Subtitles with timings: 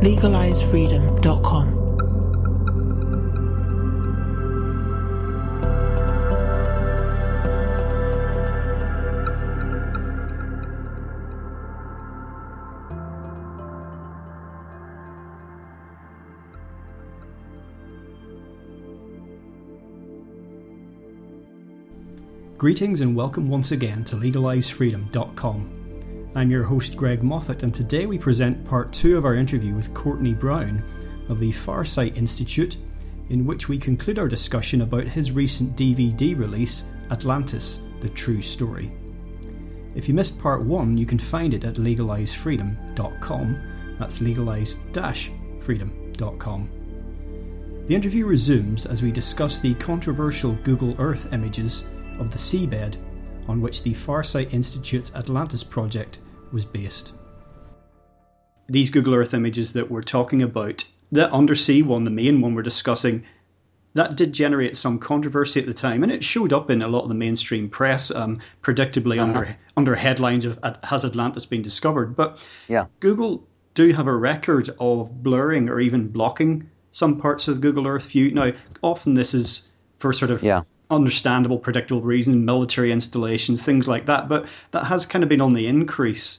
[0.00, 1.78] LegalizeFreedom.com.
[22.56, 25.77] Greetings and welcome once again to LegalizeFreedom.com.
[26.38, 29.92] I'm your host Greg Moffat, and today we present part two of our interview with
[29.92, 30.84] Courtney Brown
[31.28, 32.76] of the Farsight Institute,
[33.28, 38.92] in which we conclude our discussion about his recent DVD release, Atlantis The True Story.
[39.96, 43.96] If you missed part one, you can find it at legalizefreedom.com.
[43.98, 44.76] That's legalize
[45.60, 46.68] freedom.com.
[47.88, 51.82] The interview resumes as we discuss the controversial Google Earth images
[52.20, 52.96] of the seabed
[53.48, 56.20] on which the Farsight Institute's Atlantis project
[56.52, 57.12] was based.
[58.68, 62.62] These Google Earth images that we're talking about, the undersea one, the main one we're
[62.62, 63.24] discussing,
[63.94, 67.02] that did generate some controversy at the time, and it showed up in a lot
[67.02, 69.24] of the mainstream press, um, predictably uh-huh.
[69.24, 72.86] under under headlines of "Has Atlantis been discovered?" But yeah.
[73.00, 78.10] Google do have a record of blurring or even blocking some parts of Google Earth
[78.10, 78.32] view.
[78.32, 78.52] Now,
[78.82, 79.66] often this is
[79.98, 84.28] for sort of yeah understandable, predictable reason, military installations, things like that.
[84.28, 86.38] But that has kind of been on the increase.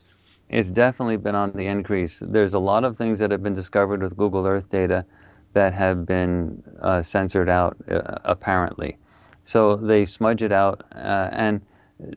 [0.50, 2.20] It's definitely been on the increase.
[2.20, 5.06] There's a lot of things that have been discovered with Google Earth data
[5.54, 8.98] that have been uh, censored out, uh, apparently.
[9.44, 10.84] So they smudge it out.
[10.96, 11.62] Uh, and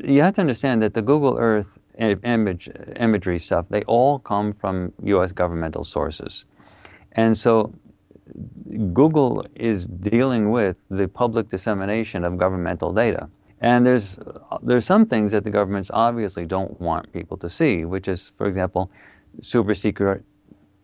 [0.03, 4.93] you have to understand that the Google Earth image, imagery stuff, they all come from
[5.03, 5.32] U.S.
[5.32, 6.47] governmental sources.
[7.12, 7.75] And so
[8.93, 13.28] Google is dealing with the public dissemination of governmental data.
[13.60, 14.19] And there's
[14.62, 18.47] there's some things that the governments obviously don't want people to see, which is, for
[18.47, 18.91] example,
[19.41, 20.25] super secret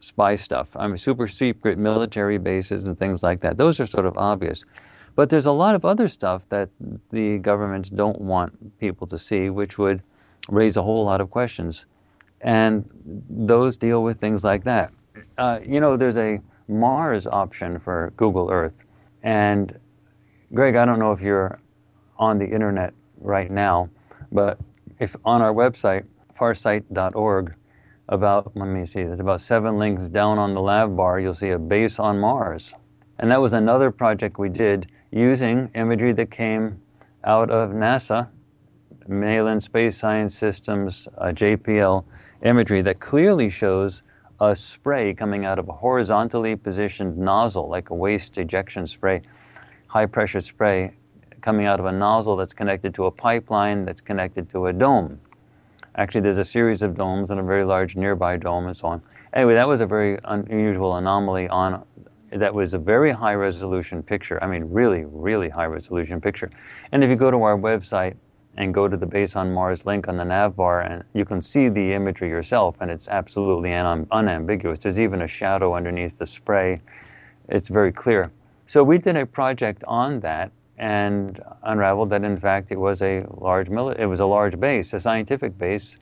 [0.00, 0.76] spy stuff.
[0.76, 3.56] I mean, super secret military bases and things like that.
[3.56, 4.64] Those are sort of obvious.
[5.16, 6.70] But there's a lot of other stuff that
[7.10, 10.00] the governments don't want people to see, which would
[10.48, 11.86] raise a whole lot of questions.
[12.40, 12.88] And
[13.28, 14.92] those deal with things like that.
[15.36, 18.84] Uh, you know, there's a Mars option for Google Earth.
[19.22, 19.78] And
[20.52, 21.60] Greg, I don't know if you're
[22.16, 23.90] on the internet right now,
[24.30, 24.58] but
[24.98, 26.04] if on our website,
[26.38, 27.54] farsight.org,
[28.08, 31.50] about, let me see, there's about seven links down on the nav bar, you'll see
[31.50, 32.74] a base on Mars.
[33.18, 36.80] And that was another project we did using imagery that came
[37.24, 38.28] out of NASA,
[39.06, 42.04] Malin Space Science Systems, uh, JPL
[42.42, 44.02] imagery that clearly shows
[44.40, 49.22] a spray coming out of a horizontally positioned nozzle, like a waste ejection spray,
[49.88, 50.92] high pressure spray
[51.40, 55.20] coming out of a nozzle that's connected to a pipeline that's connected to a dome.
[55.94, 59.02] Actually, there's a series of domes and a very large nearby dome and so on.
[59.32, 61.84] Anyway, that was a very unusual anomaly on
[62.30, 64.42] that was a very high resolution picture.
[64.42, 66.50] I mean, really, really high resolution picture.
[66.92, 68.16] And if you go to our website,
[68.58, 71.40] and go to the base on Mars link on the nav bar, and you can
[71.40, 74.80] see the imagery yourself, and it's absolutely un- unambiguous.
[74.80, 76.80] There's even a shadow underneath the spray.
[77.48, 78.32] It's very clear.
[78.66, 83.24] So we did a project on that and unraveled that in fact it was a
[83.30, 85.96] large mili- it was a large base, a scientific base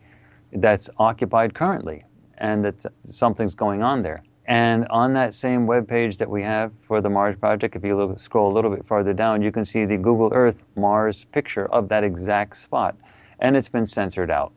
[0.52, 2.04] that's occupied currently,
[2.38, 4.22] and that something's going on there.
[4.46, 7.96] And on that same web page that we have for the Mars project, if you
[7.96, 11.66] look, scroll a little bit farther down, you can see the Google Earth Mars picture
[11.66, 12.96] of that exact spot.
[13.40, 14.52] And it's been censored out.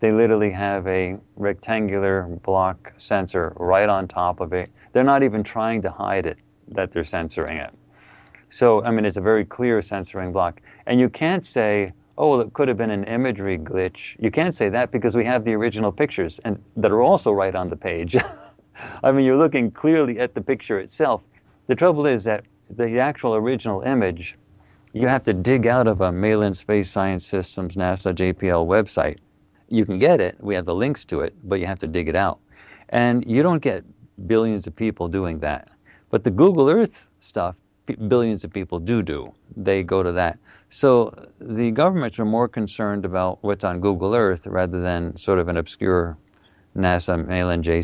[0.00, 4.70] They literally have a rectangular block censor right on top of it.
[4.92, 6.38] They're not even trying to hide it
[6.68, 7.72] that they're censoring it.
[8.48, 10.60] So, I mean, it's a very clear censoring block.
[10.86, 14.16] And you can't say, oh, well, it could have been an imagery glitch.
[14.18, 17.54] You can't say that because we have the original pictures and that are also right
[17.54, 18.16] on the page.
[19.02, 21.24] I mean, you're looking clearly at the picture itself.
[21.66, 24.36] The trouble is that the actual original image,
[24.92, 29.18] you have to dig out of a Malin Space Science Systems NASA JPL website.
[29.68, 32.08] You can get it, we have the links to it, but you have to dig
[32.08, 32.38] it out.
[32.90, 33.84] And you don't get
[34.26, 35.70] billions of people doing that.
[36.10, 37.56] But the Google Earth stuff,
[38.08, 39.34] billions of people do do.
[39.56, 40.38] They go to that.
[40.68, 45.48] So the governments are more concerned about what's on Google Earth rather than sort of
[45.48, 46.16] an obscure
[46.76, 47.82] NASA Malin, J,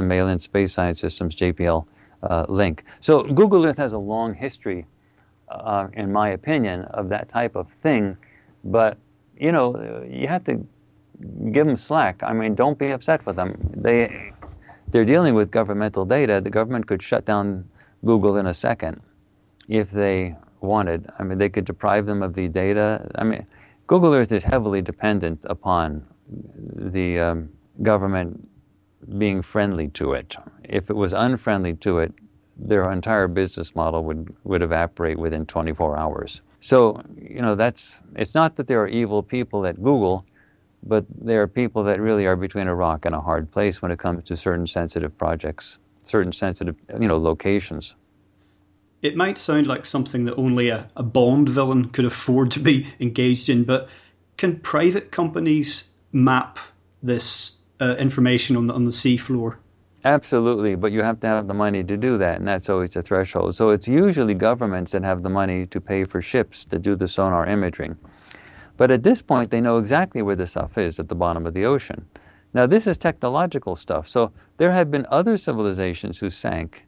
[0.00, 1.86] Malin Space Science Systems JPL
[2.22, 2.84] uh, link.
[3.00, 4.86] So Google Earth has a long history,
[5.48, 8.16] uh, in my opinion, of that type of thing.
[8.64, 8.98] But
[9.36, 10.64] you know, you have to
[11.50, 12.22] give them slack.
[12.22, 13.70] I mean, don't be upset with them.
[13.74, 14.32] They
[14.90, 16.40] they're dealing with governmental data.
[16.40, 17.68] The government could shut down
[18.04, 19.00] Google in a second
[19.68, 21.08] if they wanted.
[21.18, 23.10] I mean, they could deprive them of the data.
[23.16, 23.46] I mean,
[23.86, 27.48] Google Earth is heavily dependent upon the um,
[27.82, 28.48] government
[29.18, 30.36] being friendly to it.
[30.64, 32.12] If it was unfriendly to it,
[32.56, 36.42] their entire business model would, would evaporate within 24 hours.
[36.60, 40.24] So, you know, that's it's not that there are evil people at Google,
[40.82, 43.90] but there are people that really are between a rock and a hard place when
[43.90, 47.96] it comes to certain sensitive projects, certain sensitive, you know, locations.
[49.02, 52.86] It might sound like something that only a, a Bond villain could afford to be
[53.00, 53.88] engaged in, but
[54.36, 56.60] can private companies map
[57.02, 57.52] this
[57.82, 59.56] uh, information on the, on the seafloor?
[60.04, 63.02] Absolutely, but you have to have the money to do that, and that's always the
[63.02, 63.54] threshold.
[63.56, 67.08] So it's usually governments that have the money to pay for ships to do the
[67.08, 67.96] sonar imaging.
[68.76, 71.54] But at this point, they know exactly where the stuff is at the bottom of
[71.54, 72.06] the ocean.
[72.54, 74.08] Now, this is technological stuff.
[74.08, 76.84] So there have been other civilizations who sank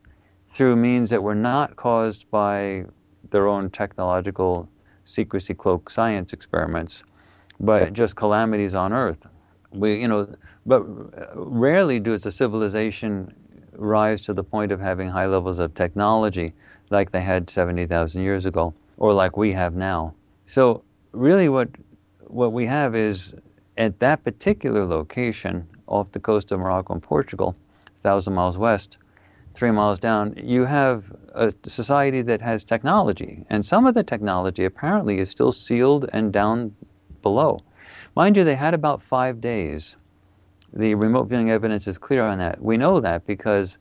[0.47, 2.87] through means that were not caused by
[3.31, 4.69] their own technological
[5.05, 7.05] secrecy cloak science experiments,
[7.61, 9.27] but just calamities on Earth
[9.75, 10.29] we you know
[10.65, 13.35] but uh, rarely does a civilization
[13.77, 16.53] rise to the point of having high levels of technology
[16.91, 20.15] like they had 70,000 years ago or like we have now.
[20.47, 20.83] So
[21.13, 21.69] really what
[22.27, 23.35] what we have is
[23.77, 27.57] at that particular location off the coast of Morocco and Portugal
[28.03, 28.99] 1000 miles west
[29.55, 33.45] 3 miles down you have a society that has technology.
[33.51, 36.75] And some of the technology apparently is still sealed and down
[37.23, 37.61] below
[38.15, 39.97] Mind you, they had about five days.
[40.73, 42.61] The remote viewing evidence is clear on that.
[42.63, 43.79] We know that because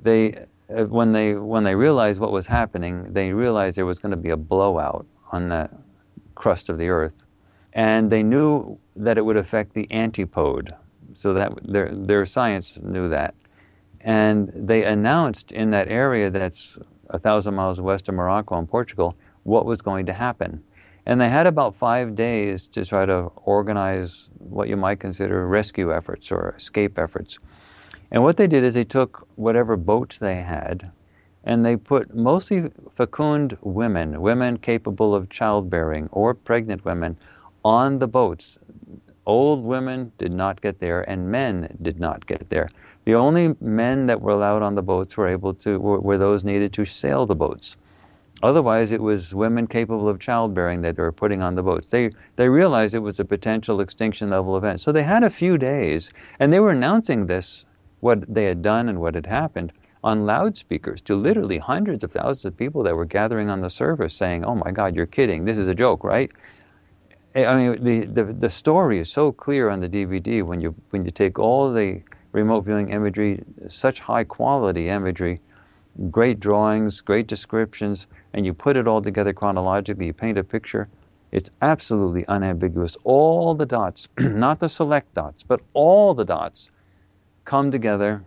[0.00, 4.10] they, uh, when they when they realized what was happening, they realized there was going
[4.10, 5.70] to be a blowout on the
[6.34, 7.14] crust of the Earth,
[7.72, 10.74] and they knew that it would affect the antipode.
[11.14, 13.34] So that their their science knew that,
[14.00, 16.78] and they announced in that area that's
[17.10, 20.62] a thousand miles west of Morocco and Portugal what was going to happen.
[21.06, 25.92] And they had about five days to try to organize what you might consider rescue
[25.92, 27.38] efforts or escape efforts.
[28.10, 30.90] And what they did is they took whatever boats they had
[31.44, 37.16] and they put mostly fecund women, women capable of childbearing or pregnant women,
[37.64, 38.58] on the boats.
[39.26, 42.70] Old women did not get there and men did not get there.
[43.04, 46.44] The only men that were allowed on the boats were able to were, were those
[46.44, 47.76] needed to sail the boats.
[48.42, 51.90] Otherwise, it was women capable of childbearing that they were putting on the boats.
[51.90, 54.80] They, they realized it was a potential extinction level event.
[54.80, 56.10] So they had a few days,
[56.40, 57.64] and they were announcing this,
[58.00, 59.72] what they had done and what had happened,
[60.02, 64.14] on loudspeakers to literally hundreds of thousands of people that were gathering on the surface
[64.14, 65.46] saying, Oh my God, you're kidding.
[65.46, 66.30] This is a joke, right?
[67.34, 71.04] I mean, the, the, the story is so clear on the DVD when you, when
[71.04, 75.40] you take all the remote viewing imagery, such high quality imagery,
[76.10, 80.88] great drawings, great descriptions, and you put it all together chronologically, you paint a picture,
[81.32, 82.96] it's absolutely unambiguous.
[83.04, 86.70] All the dots, not the select dots, but all the dots
[87.44, 88.24] come together,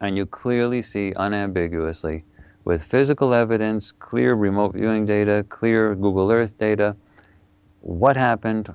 [0.00, 2.24] and you clearly see unambiguously
[2.64, 6.96] with physical evidence, clear remote viewing data, clear Google Earth data,
[7.80, 8.72] what happened,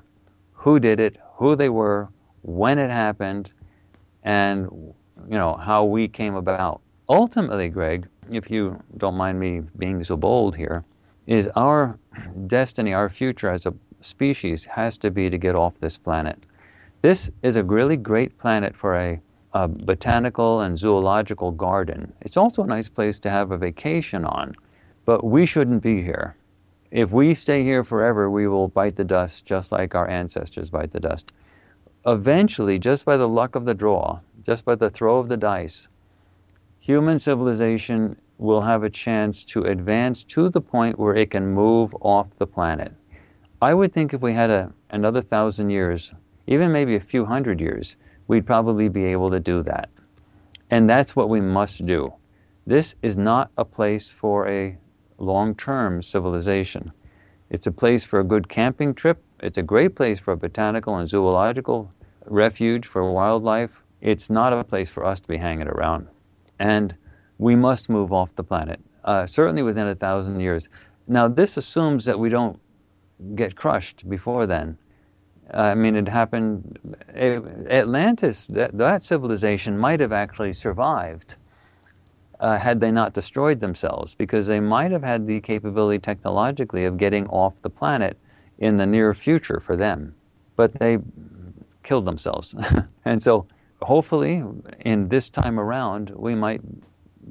[0.52, 2.08] who did it, who they were,
[2.42, 3.50] when it happened,
[4.22, 4.64] and
[5.28, 10.16] you know how we came about ultimately, Greg, if you don't mind me being so
[10.16, 10.84] bold here,
[11.26, 11.98] is our
[12.46, 16.38] destiny, our future as a species has to be to get off this planet.
[17.02, 19.20] This is a really great planet for a,
[19.52, 22.12] a botanical and zoological garden.
[22.20, 24.54] It's also a nice place to have a vacation on,
[25.04, 26.36] but we shouldn't be here.
[26.90, 30.92] If we stay here forever, we will bite the dust just like our ancestors bite
[30.92, 31.32] the dust.
[32.06, 35.88] Eventually, just by the luck of the draw, just by the throw of the dice,
[36.86, 41.92] human civilization will have a chance to advance to the point where it can move
[42.00, 42.92] off the planet.
[43.60, 46.14] I would think if we had a, another thousand years,
[46.46, 47.96] even maybe a few hundred years,
[48.28, 49.88] we'd probably be able to do that.
[50.70, 52.14] And that's what we must do.
[52.68, 54.78] This is not a place for a
[55.18, 56.92] long term civilization.
[57.50, 59.20] It's a place for a good camping trip.
[59.40, 61.90] It's a great place for a botanical and zoological
[62.26, 63.82] refuge for wildlife.
[64.00, 66.06] It's not a place for us to be hanging around
[66.58, 66.94] and
[67.38, 70.68] we must move off the planet, uh, certainly within a thousand years.
[71.06, 72.58] Now, this assumes that we don't
[73.34, 74.78] get crushed before then.
[75.52, 76.78] I mean, it happened.
[77.14, 81.36] Atlantis, that, that civilization might have actually survived
[82.40, 86.96] uh, had they not destroyed themselves, because they might have had the capability technologically of
[86.96, 88.18] getting off the planet
[88.58, 90.14] in the near future for them.
[90.56, 90.98] But they
[91.82, 92.54] killed themselves.
[93.04, 93.46] and so
[93.82, 94.42] hopefully
[94.84, 96.60] in this time around, we might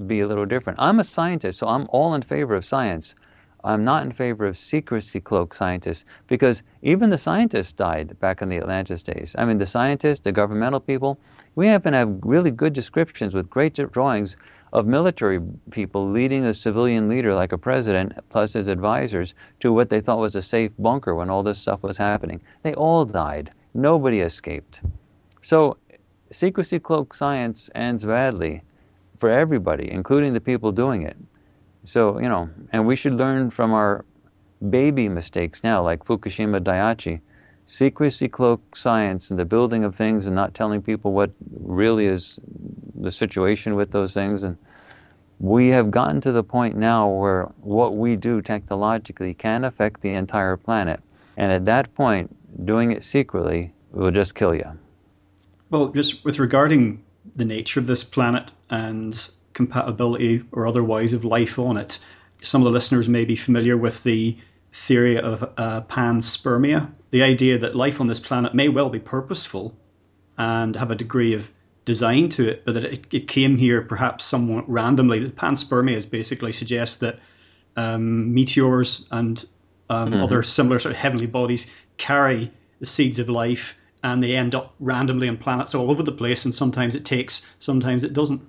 [0.08, 0.80] be a little different.
[0.82, 3.16] I'm a scientist, so I'm all in favor of science.
[3.64, 8.50] I'm not in favor of secrecy cloak scientists because even the scientists died back in
[8.50, 9.36] the Atlantis days.
[9.38, 11.20] I mean, the scientists, the governmental people,
[11.56, 14.38] we happen to have really good descriptions with great drawings
[14.72, 15.40] of military
[15.72, 20.20] people leading a civilian leader like a president plus his advisors to what they thought
[20.20, 22.42] was a safe bunker when all this stuff was happening.
[22.62, 23.52] They all died.
[23.74, 24.82] Nobody escaped.
[25.42, 25.78] So,
[26.32, 28.64] secrecy cloak science ends badly
[29.18, 31.18] for everybody, including the people doing it.
[31.84, 34.06] So, you know, and we should learn from our
[34.70, 37.22] baby mistakes now, like Fukushima Daiichi.
[37.68, 42.40] Secrecy cloak science and the building of things and not telling people what really is
[42.96, 44.44] the situation with those things.
[44.44, 44.58] And
[45.40, 50.12] we have gotten to the point now where what we do technologically can affect the
[50.12, 51.00] entire planet.
[51.38, 54.78] And at that point, doing it secretly will just kill you.
[55.70, 57.04] Well, just with regarding
[57.36, 61.98] the nature of this planet and compatibility or otherwise of life on it.
[62.44, 64.38] Some of the listeners may be familiar with the
[64.72, 69.76] theory of uh, panspermia, the idea that life on this planet may well be purposeful
[70.38, 71.50] and have a degree of
[71.86, 75.30] design to it, but that it, it came here perhaps somewhat randomly.
[75.30, 77.20] Panspermia is basically suggests that
[77.78, 79.44] um, meteors and
[79.90, 80.22] um, mm-hmm.
[80.22, 84.74] other similar sort of heavenly bodies carry the seeds of life and they end up
[84.80, 88.40] randomly on planets all over the place, and sometimes it takes, sometimes it doesn't.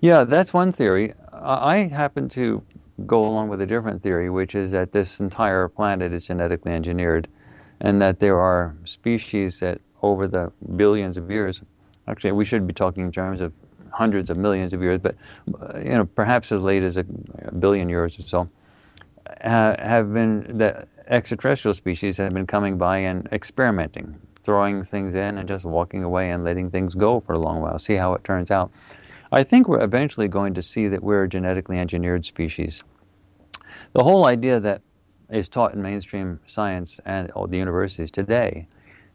[0.00, 1.12] Yeah, that's one theory.
[1.32, 2.62] I happen to
[3.06, 7.28] go along with a different theory, which is that this entire planet is genetically engineered,
[7.80, 11.62] and that there are species that over the billions of years,
[12.08, 13.52] actually, we should be talking in terms of
[13.92, 15.14] hundreds of millions of years, but
[15.76, 18.48] you know, perhaps as late as a billion years or so,
[19.40, 25.46] have been that extraterrestrial species have been coming by and experimenting, throwing things in and
[25.46, 28.50] just walking away and letting things go for a long while, see how it turns
[28.50, 28.70] out.
[29.30, 32.84] I think we're eventually going to see that we're a genetically engineered species.
[33.92, 34.82] The whole idea that
[35.28, 38.68] is taught in mainstream science and all the universities today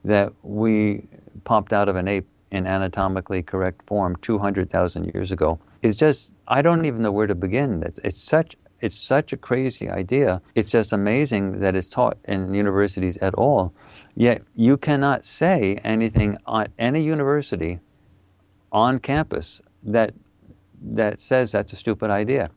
[0.03, 1.07] that we
[1.45, 6.61] popped out of an ape in anatomically correct form 200,000 years ago is just I
[6.61, 7.81] don't even know where to begin.
[7.83, 10.41] It's, it's such it's such a crazy idea.
[10.55, 13.73] It's just amazing that it's taught in universities at all.
[14.15, 17.79] Yet you cannot say anything at any university
[18.71, 20.13] on campus that
[20.81, 22.49] that says that's a stupid idea.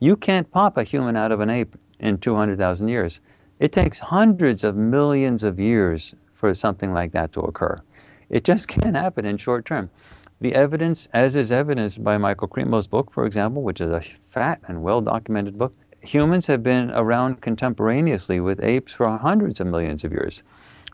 [0.00, 3.20] You can't pop a human out of an ape in 200,000 years.
[3.58, 7.80] It takes hundreds of millions of years for something like that to occur.
[8.28, 9.90] It just can't happen in short term.
[10.40, 14.60] The evidence, as is evidenced by Michael Cremo's book, for example, which is a fat
[14.66, 20.02] and well documented book, humans have been around contemporaneously with apes for hundreds of millions
[20.02, 20.42] of years.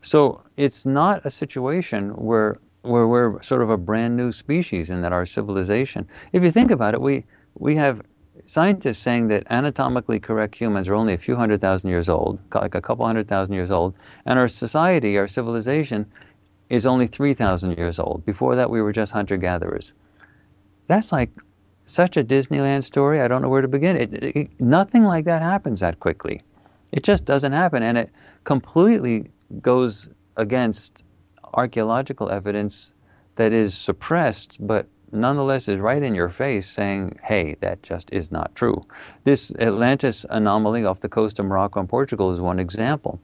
[0.03, 5.05] So it's not a situation where where we're sort of a brand new species and
[5.05, 6.09] that our civilization.
[6.33, 7.25] If you think about it, we
[7.55, 8.01] we have
[8.47, 12.75] scientists saying that anatomically correct humans are only a few hundred thousand years old, like
[12.75, 16.07] a couple hundred thousand years old, and our society, our civilization,
[16.69, 18.25] is only 3,000 years old.
[18.25, 19.93] Before that, we were just hunter gatherers.
[20.87, 21.31] That's like
[21.85, 23.21] such a Disneyland story.
[23.21, 23.97] I don't know where to begin.
[23.97, 26.43] It, it, nothing like that happens that quickly.
[26.93, 28.11] It just doesn't happen, and it
[28.45, 31.05] completely goes against
[31.43, 32.93] archaeological evidence
[33.37, 38.31] that is suppressed, but nonetheless is right in your face saying, hey, that just is
[38.31, 38.83] not true.
[39.25, 43.21] This Atlantis anomaly off the coast of Morocco and Portugal is one example.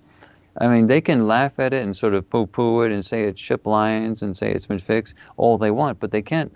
[0.57, 3.41] I mean, they can laugh at it and sort of poo-poo it and say it's
[3.41, 6.53] ship lines and say it's been fixed all they want, but they can't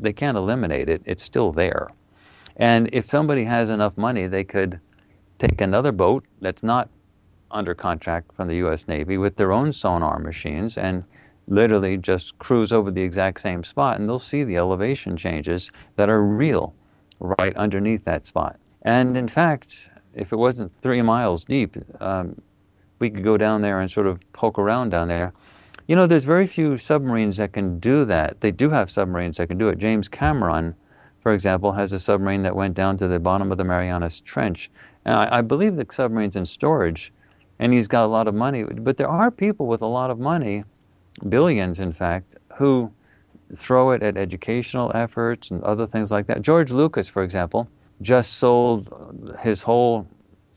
[0.00, 1.02] they can't eliminate it.
[1.06, 1.88] It's still there.
[2.56, 4.80] And if somebody has enough money, they could
[5.38, 6.88] take another boat that's not
[7.50, 8.88] under contract from the U.S.
[8.88, 11.04] Navy with their own sonar machines and
[11.48, 16.08] literally just cruise over the exact same spot, and they'll see the elevation changes that
[16.08, 16.74] are real
[17.20, 18.58] right underneath that spot.
[18.82, 22.40] And in fact, if it wasn't three miles deep, um,
[22.98, 25.32] we could go down there and sort of poke around down there.
[25.86, 28.40] You know, there's very few submarines that can do that.
[28.40, 29.78] They do have submarines that can do it.
[29.78, 30.74] James Cameron,
[31.22, 34.70] for example, has a submarine that went down to the bottom of the Marianas Trench.
[35.04, 37.12] And I, I believe the submarine's in storage
[37.58, 38.64] and he's got a lot of money.
[38.64, 40.64] But there are people with a lot of money,
[41.28, 42.92] billions in fact, who
[43.54, 46.42] throw it at educational efforts and other things like that.
[46.42, 47.68] George Lucas, for example,
[48.02, 50.06] just sold his whole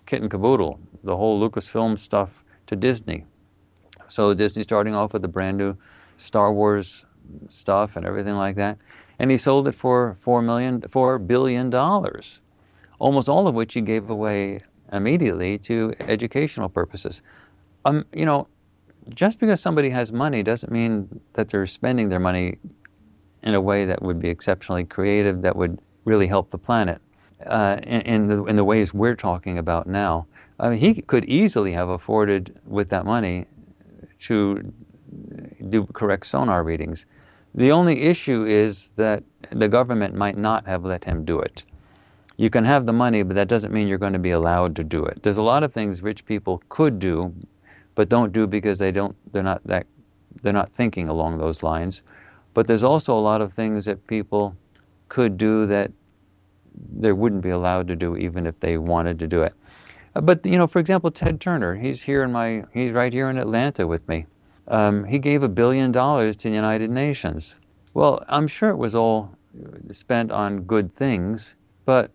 [0.06, 3.26] kit and caboodle, the whole Lucasfilm stuff to Disney.
[4.10, 5.78] So Disney starting off with the brand new
[6.18, 7.06] Star Wars
[7.50, 8.78] stuff and everything like that.
[9.20, 12.42] and he sold it for four million, four billion dollars,
[12.98, 17.22] almost all of which he gave away immediately to educational purposes.
[17.86, 18.48] Um, you know,
[19.10, 22.58] just because somebody has money doesn't mean that they're spending their money
[23.44, 27.02] in a way that would be exceptionally creative, that would really help the planet
[27.46, 30.28] uh, in, in, the, in the ways we're talking about now.
[30.60, 33.46] I mean, he could easily have afforded with that money
[34.20, 34.72] to
[35.70, 37.06] do correct sonar readings.
[37.56, 41.64] The only issue is that the government might not have let him do it.
[42.42, 44.84] You can have the money, but that doesn't mean you're going to be allowed to
[44.84, 45.22] do it.
[45.22, 47.32] There's a lot of things rich people could do,
[47.94, 49.86] but don't do because they don't they're not that
[50.42, 52.02] they're not thinking along those lines.
[52.56, 54.56] But there's also a lot of things that people
[55.08, 55.92] could do that
[56.98, 59.54] they wouldn't be allowed to do even if they wanted to do it.
[60.16, 63.30] Uh, but you know, for example, Ted Turner, he's here in my he's right here
[63.30, 64.26] in Atlanta with me.
[64.68, 67.56] Um, he gave a billion dollars to the United Nations.
[67.94, 69.30] Well, I'm sure it was all
[69.92, 71.54] spent on good things,
[71.86, 72.10] but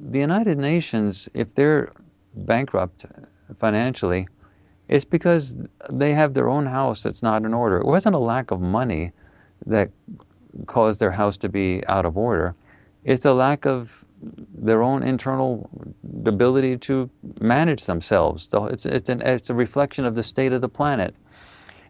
[0.00, 1.92] the United Nations, if they're
[2.34, 3.06] bankrupt
[3.58, 4.28] financially,
[4.88, 5.56] it's because
[5.90, 7.78] they have their own house that's not in order.
[7.78, 9.12] It wasn't a lack of money
[9.66, 9.90] that
[10.66, 12.54] caused their house to be out of order.
[13.04, 14.04] It's a lack of
[14.54, 15.68] their own internal
[16.26, 18.48] ability to manage themselves.
[18.52, 21.14] It's, it's, an, it's a reflection of the state of the planet.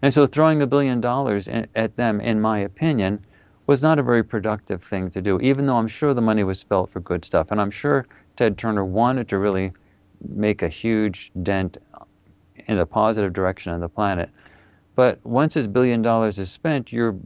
[0.00, 3.24] And so throwing a billion dollars at them, in my opinion,
[3.66, 6.58] was not a very productive thing to do, even though I'm sure the money was
[6.58, 7.50] spent for good stuff.
[7.50, 9.72] And I'm sure Ted Turner wanted to really
[10.28, 11.78] make a huge dent
[12.66, 14.30] in the positive direction on the planet.
[14.94, 17.16] But once this billion dollars is spent, you're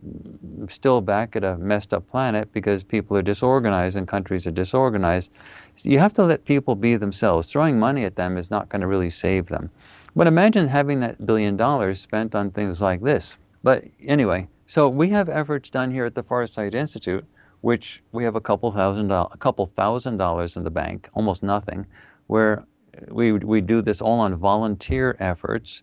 [0.68, 5.32] still back at a messed up planet because people are disorganized and countries are disorganized.
[5.74, 7.50] So you have to let people be themselves.
[7.50, 9.70] Throwing money at them is not going to really save them.
[10.14, 13.36] But imagine having that billion dollars spent on things like this.
[13.64, 17.24] But anyway, so we have efforts done here at the Farsight Institute,
[17.60, 21.86] which we have a couple thousand a couple thousand dollars in the bank, almost nothing,
[22.26, 22.64] where
[23.08, 25.82] we we do this all on volunteer efforts.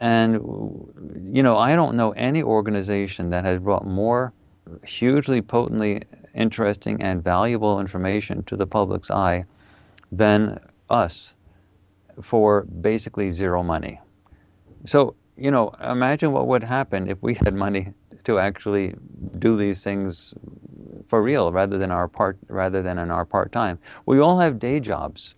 [0.00, 0.34] And
[1.32, 4.32] you know i don't know any organization that has brought more
[4.84, 6.02] hugely potently
[6.34, 9.44] interesting and valuable information to the public's eye
[10.12, 11.34] than us
[12.22, 14.00] for basically zero money.
[14.86, 17.92] So you know imagine what would happen if we had money
[18.28, 18.94] to actually
[19.38, 20.34] do these things
[21.08, 24.58] for real rather than our part rather than in our part time we all have
[24.58, 25.34] day jobs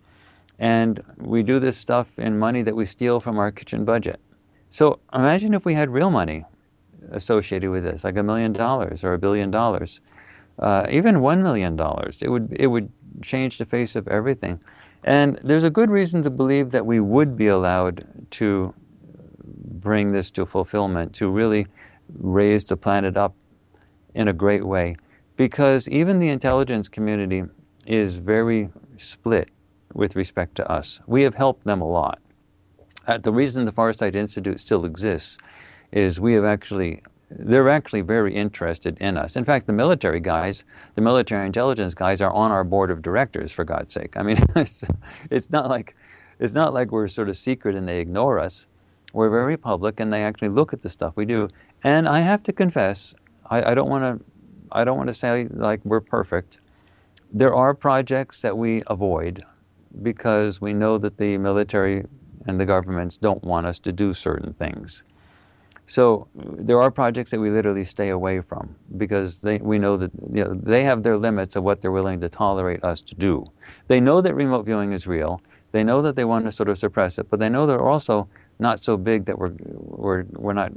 [0.61, 4.21] and we do this stuff in money that we steal from our kitchen budget.
[4.69, 6.45] So imagine if we had real money
[7.11, 10.01] associated with this, like a million dollars or a billion dollars,
[10.59, 12.21] uh, even one million dollars.
[12.23, 14.61] It would it would change the face of everything.
[15.03, 18.75] And there's a good reason to believe that we would be allowed to
[19.81, 21.67] bring this to fulfillment, to really
[22.19, 23.35] raise the planet up
[24.15, 24.97] in a great way,
[25.37, 27.45] because even the intelligence community
[27.87, 29.49] is very split
[29.95, 31.01] with respect to us.
[31.07, 32.19] We have helped them a lot.
[33.07, 35.39] Uh, the reason the Farsight Institute still exists
[35.93, 39.37] is we have actually they're actually very interested in us.
[39.37, 43.53] In fact, the military guys, the military intelligence guys, are on our board of directors.
[43.53, 44.85] For God's sake, I mean, it's,
[45.31, 45.95] it's not like
[46.41, 48.67] it's not like we're sort of secret and they ignore us.
[49.13, 51.49] We're very public, and they actually look at the stuff we do.
[51.83, 53.15] And I have to confess,
[53.49, 54.25] I, I don't want to
[54.73, 56.59] I don't want to say like we're perfect.
[57.33, 59.45] There are projects that we avoid
[60.03, 62.05] because we know that the military
[62.47, 65.05] and the governments don't want us to do certain things.
[65.87, 70.13] So there are projects that we literally stay away from because they, we know that
[70.33, 73.45] you know, they have their limits of what they're willing to tolerate us to do.
[73.89, 75.43] They know that remote viewing is real.
[75.73, 78.29] They know that they want to sort of suppress it, but they know they're also
[78.61, 80.73] not so big that we're we're we're not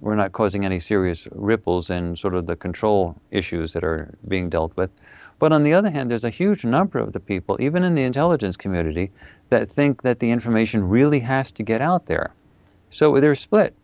[0.00, 4.50] we're not causing any serious ripples in sort of the control issues that are being
[4.50, 4.90] dealt with.
[5.38, 8.04] But on the other hand, there's a huge number of the people, even in the
[8.04, 9.10] intelligence community,
[9.50, 12.32] that think that the information really has to get out there.
[12.90, 13.74] So they're split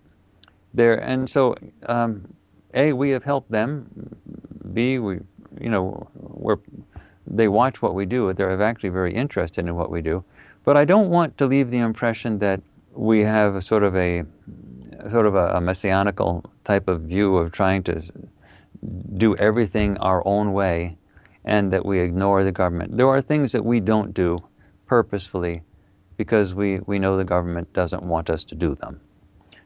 [0.73, 2.33] there, and so um,
[2.75, 3.87] a we have helped them.
[4.73, 5.19] B we
[5.61, 6.59] you know we're
[7.27, 8.33] they watch what we do.
[8.33, 10.25] They're actually very interested in what we do.
[10.65, 12.61] But I don't want to leave the impression that
[12.95, 14.25] we have sort of a
[15.09, 18.03] sort of a, a messianical type of view of trying to
[19.17, 20.97] do everything our own way
[21.45, 22.97] and that we ignore the government.
[22.97, 24.39] There are things that we don't do
[24.87, 25.63] purposefully
[26.17, 29.01] because we, we know the government doesn't want us to do them.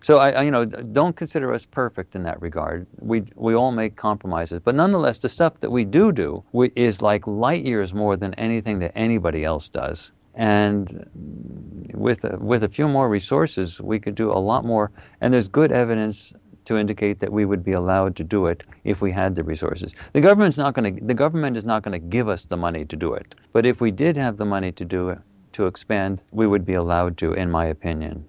[0.04, 2.86] So I, I, you know, don't consider us perfect in that regard.
[3.00, 7.26] We we all make compromises, but nonetheless, the stuff that we do do is like
[7.26, 10.12] light years more than anything that anybody else does.
[10.34, 14.90] And with a, with a few more resources, we could do a lot more.
[15.20, 16.32] And there's good evidence
[16.64, 19.94] to indicate that we would be allowed to do it if we had the resources.
[20.12, 22.84] The government's not going to the government is not going to give us the money
[22.86, 23.34] to do it.
[23.52, 25.18] But if we did have the money to do it
[25.52, 28.24] to expand, we would be allowed to in my opinion.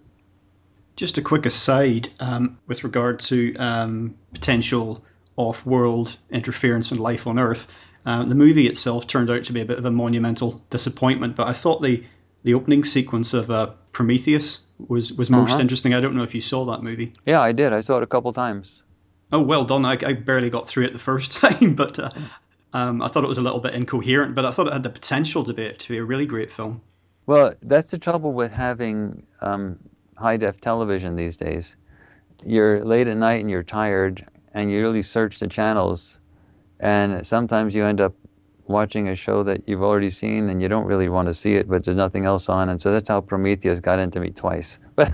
[0.95, 5.03] Just a quick aside um, with regard to um, potential
[5.37, 7.67] off-world interference in life on Earth.
[8.05, 11.47] Uh, the movie itself turned out to be a bit of a monumental disappointment, but
[11.47, 12.03] I thought the
[12.43, 15.61] the opening sequence of uh, Prometheus was was most uh-huh.
[15.61, 15.93] interesting.
[15.93, 17.13] I don't know if you saw that movie.
[17.25, 17.73] Yeah, I did.
[17.73, 18.83] I saw it a couple times.
[19.31, 19.85] Oh, well done.
[19.85, 22.11] I, I barely got through it the first time, but uh,
[22.73, 24.35] um, I thought it was a little bit incoherent.
[24.35, 26.81] But I thought it had the potential to be to be a really great film.
[27.25, 29.79] Well, that's the trouble with having um,
[30.15, 31.75] high def television these days.
[32.45, 36.19] You're late at night and you're tired, and you really search the channels,
[36.79, 38.13] and sometimes you end up
[38.67, 41.69] watching a show that you've already seen and you don't really want to see it,
[41.69, 44.79] but there's nothing else on, and so that's how Prometheus got into me twice.
[44.95, 45.11] But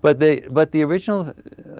[0.00, 1.32] but they but the original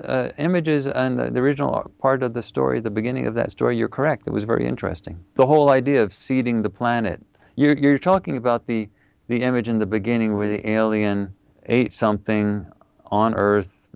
[0.03, 3.77] uh, images and the, the, original part of the story, the beginning of that story,
[3.77, 4.27] you're correct.
[4.27, 5.25] It was very interesting.
[5.37, 7.25] The whole idea of seeding the planet.
[7.55, 8.89] You're you're talking about the
[9.29, 11.33] the image in the beginning where the alien
[11.67, 12.67] ate something
[13.07, 13.89] on Earth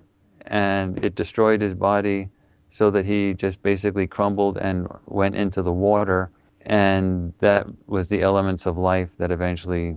[0.47, 2.29] and it destroyed his body
[2.71, 6.31] so that he just basically crumbled and went into the water
[6.69, 9.97] and that was the elements of life that eventually,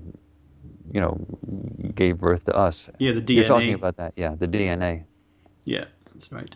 [0.92, 1.18] you know,
[1.94, 2.90] gave birth to us.
[2.98, 3.36] Yeah, the DNA.
[3.36, 5.04] You're talking about that, yeah, the DNA.
[5.66, 6.56] Yeah, that's right.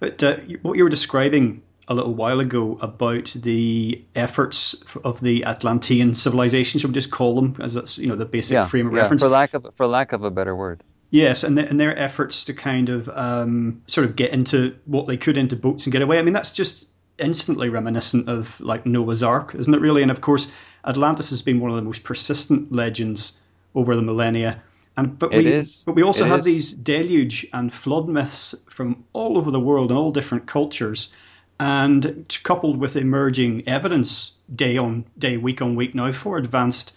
[0.00, 5.44] But uh, what you were describing a little while ago about the efforts of the
[5.44, 8.88] Atlantean civilization, should we just call them, as that's you know the basic yeah, frame
[8.88, 9.22] of yeah, reference?
[9.22, 10.82] For lack of for lack of a better word.
[11.14, 15.06] Yes, and, the, and their efforts to kind of um, sort of get into what
[15.06, 16.18] they could into boats and get away.
[16.18, 16.88] I mean, that's just
[17.20, 20.02] instantly reminiscent of like Noah's Ark, isn't it really?
[20.02, 20.48] And of course,
[20.84, 23.34] Atlantis has been one of the most persistent legends
[23.76, 24.64] over the millennia.
[24.96, 25.84] And but it we is.
[25.86, 26.44] but we also it have is.
[26.46, 31.10] these deluge and flood myths from all over the world and all different cultures,
[31.60, 36.92] and coupled with emerging evidence day on day, week on week now for advanced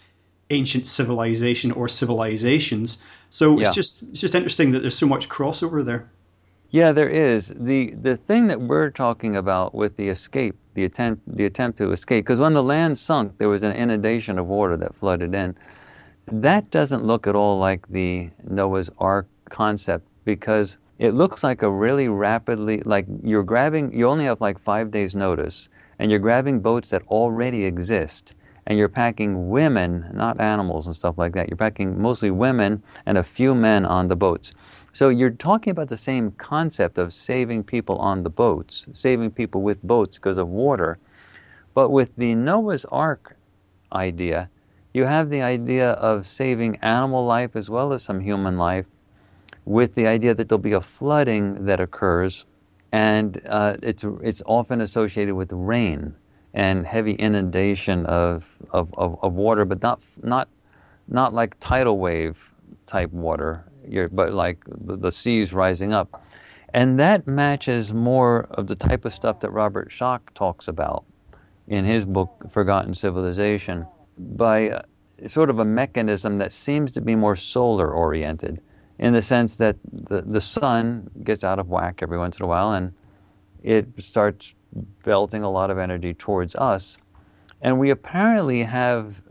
[0.49, 2.97] ancient civilization or civilizations.
[3.29, 3.67] So Yeah.
[3.67, 6.09] it's just it's just interesting that there's so much crossover there.
[6.69, 7.47] Yeah, there is.
[7.47, 11.91] The the thing that we're talking about with the escape, the attempt the attempt to
[11.91, 15.55] escape, because when the land sunk, there was an inundation of water that flooded in.
[16.29, 21.71] That doesn't look at all like the Noah's Ark concept because it looks like a
[21.71, 26.59] really rapidly like you're grabbing you only have like 5 days notice and you're grabbing
[26.59, 28.33] boats that already exist
[28.67, 31.47] and you're packing women, not animals and stuff like that.
[31.47, 34.53] You're packing mostly women and a few men on the boats.
[34.91, 39.61] So you're talking about the same concept of saving people on the boats, saving people
[39.61, 40.99] with boats because of water.
[41.73, 43.37] But with the Noah's Ark
[43.93, 44.49] idea,
[44.93, 48.85] you have the idea of saving animal life as well as some human life,
[49.63, 52.45] with the idea that there'll be a flooding that occurs,
[52.91, 56.15] and uh, it's it's often associated with rain
[56.53, 60.47] and heavy inundation of, of, of, of water, but not not
[61.07, 62.51] not like tidal wave
[62.85, 66.23] type water, you're, but like the, the seas rising up.
[66.73, 71.05] And that matches more of the type of stuff that Robert Schoch talks about
[71.67, 74.81] in his book Forgotten Civilization by uh,
[75.27, 78.61] sort of a mechanism that seems to be more solar oriented
[78.99, 82.47] in the sense that the, the sun gets out of whack every once in a
[82.47, 82.93] while and
[83.63, 84.53] it starts
[85.03, 86.97] belting a lot of energy towards us.
[87.61, 89.21] And we apparently have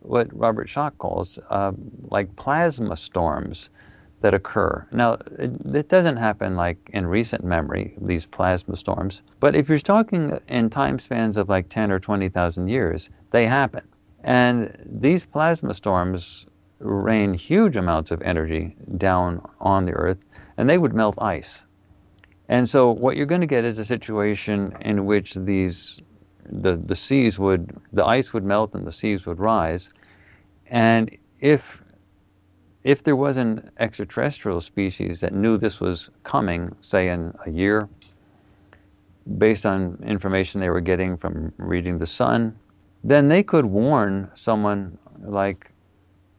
[0.00, 1.72] what Robert Schoch calls uh,
[2.10, 3.70] like plasma storms
[4.20, 4.86] that occur.
[4.90, 9.78] Now, it, it, doesn't happen like in recent memory, these plasma storms, but if you're
[9.78, 13.86] talking in time spans of like 10 or 20,000 years, they happen.
[14.24, 16.46] And these plasma storms
[16.80, 20.18] rain huge amounts of energy down on the Earth,
[20.56, 21.64] and they would melt ice.
[22.48, 26.00] And so what you're going to get is a situation in which these
[26.50, 29.90] the the seas would the ice would melt and the seas would rise.
[30.66, 31.82] And if
[32.82, 37.88] if there was an extraterrestrial species that knew this was coming, say in a year,
[39.36, 42.58] based on information they were getting from reading the sun,
[43.04, 45.70] then they could warn someone like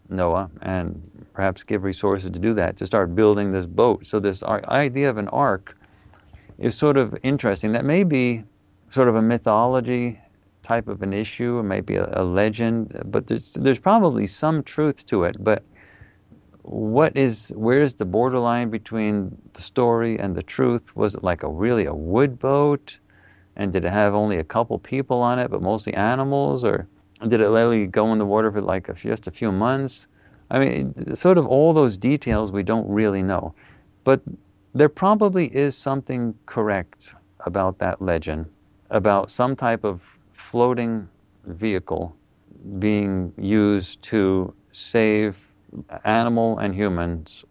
[0.09, 4.07] Noah and perhaps give resources to do that, to start building this boat.
[4.07, 5.77] So this idea of an ark
[6.59, 7.71] is sort of interesting.
[7.71, 8.43] That may be
[8.89, 10.19] sort of a mythology
[10.61, 15.05] type of an issue, or maybe a, a legend, but there's there's probably some truth
[15.07, 15.41] to it.
[15.41, 15.63] But
[16.63, 20.95] what is where's the borderline between the story and the truth?
[20.95, 22.99] Was it like a really a wood boat,
[23.55, 26.87] and did it have only a couple people on it, but mostly animals, or
[27.25, 30.07] did it literally go in the water for like a, just a few months?
[30.51, 33.53] I mean, sort of all those details we don't really know.
[34.03, 34.21] But
[34.73, 38.45] there probably is something correct about that legend,
[38.89, 41.09] about some type of floating
[41.45, 42.15] vehicle
[42.77, 45.39] being used to save
[46.03, 47.45] animal and humans,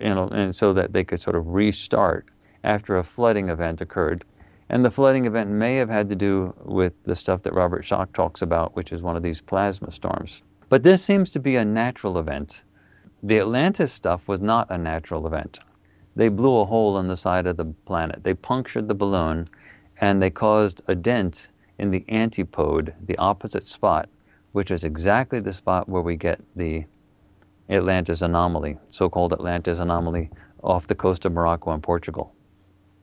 [0.00, 2.26] you know, and so that they could sort of restart
[2.62, 4.24] after a flooding event occurred.
[4.68, 8.12] And the flooding event may have had to do with the stuff that Robert Schoch
[8.12, 10.42] talks about, which is one of these plasma storms.
[10.68, 12.64] But this seems to be a natural event.
[13.22, 15.60] The Atlantis stuff was not a natural event.
[16.16, 18.22] They blew a hole in the side of the planet.
[18.22, 19.48] They punctured the balloon
[20.00, 21.48] and they caused a dent
[21.78, 24.08] in the antipode, the opposite spot,
[24.52, 26.84] which is exactly the spot where we get the
[27.68, 30.30] Atlantis anomaly, so called Atlantis anomaly,
[30.62, 32.32] off the coast of Morocco and Portugal.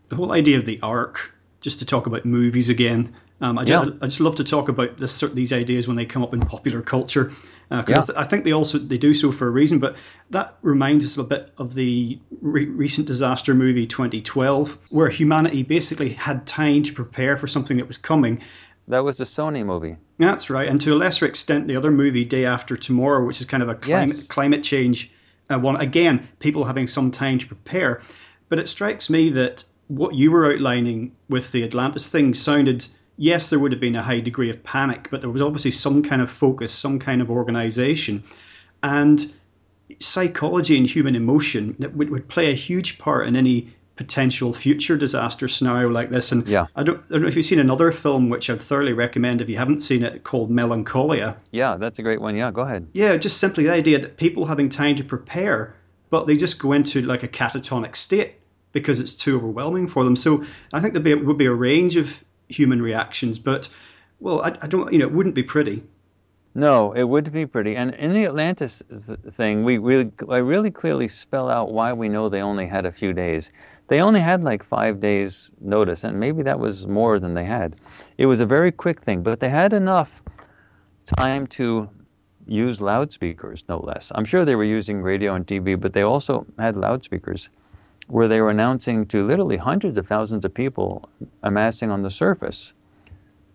[0.10, 3.92] The whole idea of the ark, just to talk about movies again, um, I, just,
[4.02, 6.82] I, just, love to talk about this, these ideas when they come up in popular
[6.82, 7.32] culture.
[7.72, 8.00] Uh, yeah.
[8.00, 9.96] I, th- I, think they also they do so for a reason, but
[10.30, 16.10] that reminds us a bit of the re- recent disaster movie 2012, where humanity basically
[16.10, 18.42] had time to prepare for something that was coming,
[18.88, 19.98] that was the Sony movie.
[20.18, 23.48] That's right, and to a lesser extent, the other movie, Day After Tomorrow, which is
[23.48, 24.28] kind of a climate, yes.
[24.28, 25.12] climate change
[25.50, 25.78] uh, one.
[25.78, 28.02] Again, people having some time to prepare.
[28.50, 29.64] But it strikes me that
[29.96, 34.02] what you were outlining with the Atlantis thing sounded yes, there would have been a
[34.02, 37.30] high degree of panic, but there was obviously some kind of focus, some kind of
[37.30, 38.24] organization.
[38.82, 39.32] And
[40.00, 44.98] psychology and human emotion that would, would play a huge part in any potential future
[44.98, 46.32] disaster scenario like this.
[46.32, 46.66] And yeah.
[46.76, 49.50] I, don't, I don't know if you've seen another film which I'd thoroughly recommend if
[49.50, 51.38] you haven't seen it called Melancholia.
[51.52, 52.36] Yeah, that's a great one.
[52.36, 52.88] Yeah, go ahead.
[52.94, 55.76] Yeah, just simply the idea that people having time to prepare,
[56.10, 58.36] but they just go into like a catatonic state
[58.72, 60.16] because it's too overwhelming for them.
[60.16, 63.70] So I think there would be a range of human reactions, but
[64.20, 65.84] well, I, I don't, you know, it wouldn't be pretty.
[66.54, 67.78] No, it would be pretty.
[67.78, 72.10] And in the Atlantis th- thing, we really, I really clearly spell out why we
[72.10, 73.52] know they only had a few days.
[73.88, 77.78] They only had like five days notice, and maybe that was more than they had.
[78.18, 80.22] It was a very quick thing, but they had enough
[81.06, 81.90] time to
[82.46, 84.12] use loudspeakers, no less.
[84.14, 87.50] I'm sure they were using radio and TV, but they also had loudspeakers
[88.12, 91.10] where they were announcing to literally hundreds of thousands of people
[91.44, 92.74] amassing on the surface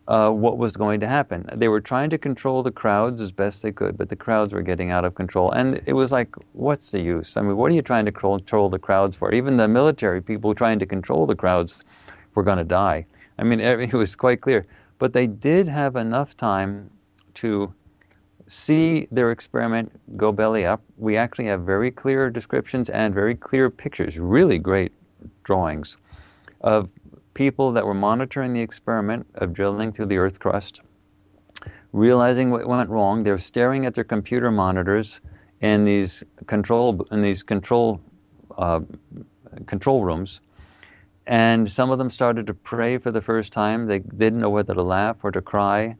[0.09, 1.47] uh, what was going to happen.
[1.53, 4.62] They were trying to control the crowds as best they could, but the crowds were
[4.62, 5.51] getting out of control.
[5.51, 7.37] And it was like, what's the use?
[7.37, 9.31] I mean, what are you trying to control the crowds for?
[9.35, 11.85] Even the military people trying to control the crowds
[12.35, 13.05] were going to die.
[13.38, 14.66] I mean, it was quite clear.
[14.99, 16.90] But they did have enough time
[17.35, 17.75] to
[18.49, 20.83] see their experiment go belly up.
[20.97, 24.93] We actually have very clear descriptions and very clear pictures, really great
[25.45, 25.97] drawings
[26.61, 26.89] of
[27.35, 30.81] people that were monitoring the experiment of drilling through the Earth crust,
[31.93, 33.23] realizing what went wrong.
[33.23, 35.21] They're staring at their computer monitors
[35.61, 38.01] in these control in these control
[38.57, 38.81] uh,
[39.67, 40.41] control rooms,
[41.27, 43.87] and some of them started to pray for the first time.
[43.87, 45.97] They didn't know whether to laugh or to cry.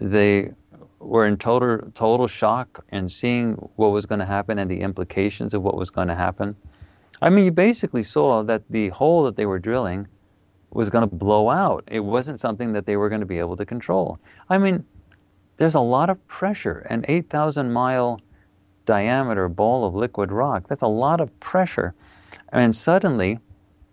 [0.00, 0.52] They
[1.00, 5.54] were in total total shock and seeing what was going to happen and the implications
[5.54, 6.54] of what was going to happen.
[7.22, 10.06] I mean, you basically saw that the hole that they were drilling
[10.70, 11.84] was going to blow out.
[11.88, 14.18] It wasn't something that they were going to be able to control.
[14.48, 14.84] I mean,
[15.56, 16.86] there's a lot of pressure.
[16.88, 18.20] An 8,000 mile
[18.86, 21.94] diameter ball of liquid rock, that's a lot of pressure.
[22.52, 23.38] And suddenly,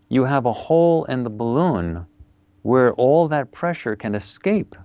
[0.10, 2.06] you have a hole in the balloon
[2.62, 4.76] where all that pressure can escape.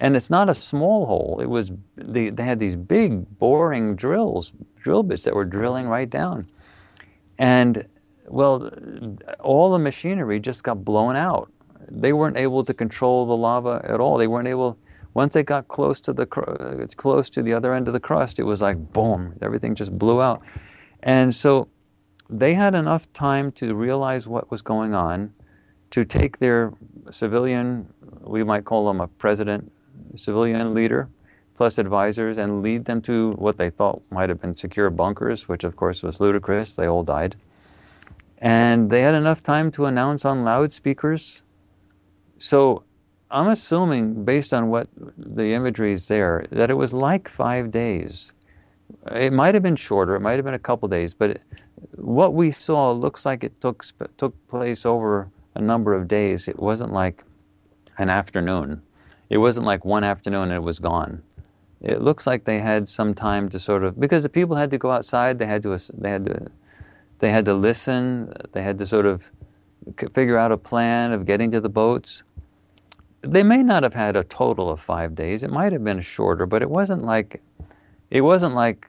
[0.00, 1.40] And it's not a small hole.
[1.42, 6.08] It was they, they had these big boring drills, drill bits that were drilling right
[6.08, 6.46] down.
[7.38, 7.86] And
[8.26, 8.70] well,
[9.40, 11.50] all the machinery just got blown out.
[11.90, 14.18] They weren't able to control the lava at all.
[14.18, 14.78] They weren't able.
[15.14, 18.38] Once they got close to the uh, close to the other end of the crust,
[18.38, 20.46] it was like boom, everything just blew out.
[21.02, 21.68] And so
[22.30, 25.32] they had enough time to realize what was going on,
[25.90, 26.72] to take their
[27.10, 27.88] civilian,
[28.20, 29.72] we might call them a president,
[30.14, 31.08] civilian leader,
[31.54, 35.64] plus advisors, and lead them to what they thought might have been secure bunkers, which
[35.64, 36.74] of course was ludicrous.
[36.74, 37.36] They all died.
[38.38, 41.42] And they had enough time to announce on loudspeakers.
[42.38, 42.84] So
[43.30, 48.32] I'm assuming, based on what the imagery is there, that it was like five days.
[49.10, 51.42] It might have been shorter, it might have been a couple days, but it,
[51.96, 53.84] what we saw looks like it took
[54.16, 56.48] took place over a number of days.
[56.48, 57.22] It wasn't like
[57.98, 58.80] an afternoon.
[59.30, 61.22] It wasn't like one afternoon and it was gone.
[61.80, 64.78] It looks like they had some time to sort of because the people had to
[64.78, 65.38] go outside.
[65.38, 66.46] They had to they had to
[67.18, 68.32] they had to listen.
[68.52, 69.30] They had to sort of
[70.12, 72.22] figure out a plan of getting to the boats.
[73.20, 75.42] They may not have had a total of five days.
[75.42, 77.40] It might have been shorter, but it wasn't like
[78.10, 78.88] it wasn't like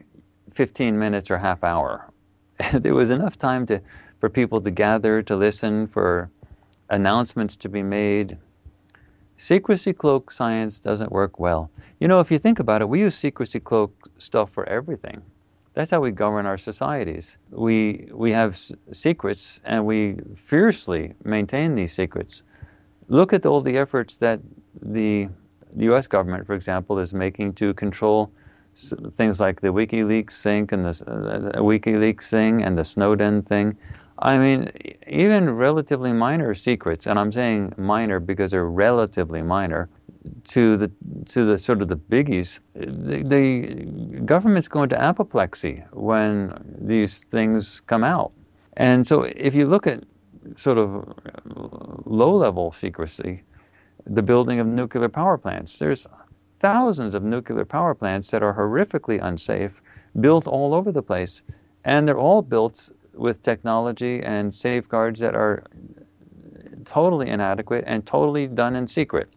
[0.54, 2.10] 15 minutes or half hour.
[2.73, 3.82] there was enough time to
[4.19, 6.30] for people to gather, to listen, for
[6.89, 8.38] announcements to be made.
[9.39, 11.71] Secrecy cloak science doesn't work well.
[12.02, 15.21] You know, if you think about it, we use secrecy cloak stuff for everything.
[15.75, 17.38] That's how we govern our societies.
[17.49, 22.43] We we have s- secrets and we fiercely maintain these secrets.
[23.08, 24.41] Look at all the efforts that
[24.82, 25.30] the
[25.73, 26.08] the U.S.
[26.08, 28.30] government, for example, is making to control
[29.15, 33.78] things like the WikiLeaks thing and the uh, WikiLeaks thing and the Snowden thing.
[34.21, 34.69] I mean,
[35.08, 39.89] even relatively minor secrets, and I'm saying minor because they're relatively minor,
[40.49, 40.91] to the
[41.27, 47.82] to the sort of the biggies, the, the government's going to apoplexy when these things
[47.82, 48.34] come out.
[48.75, 50.03] And so, if you look at
[50.55, 51.13] sort of
[52.05, 53.43] low-level secrecy,
[54.05, 56.08] the building of nuclear power plants, there's
[56.60, 59.82] thousands of nuclear power plants that are horrifically unsafe,
[60.19, 61.43] built all over the place,
[61.86, 65.63] and they're all built with technology and safeguards that are
[66.86, 69.36] totally inadequate and totally done in secret.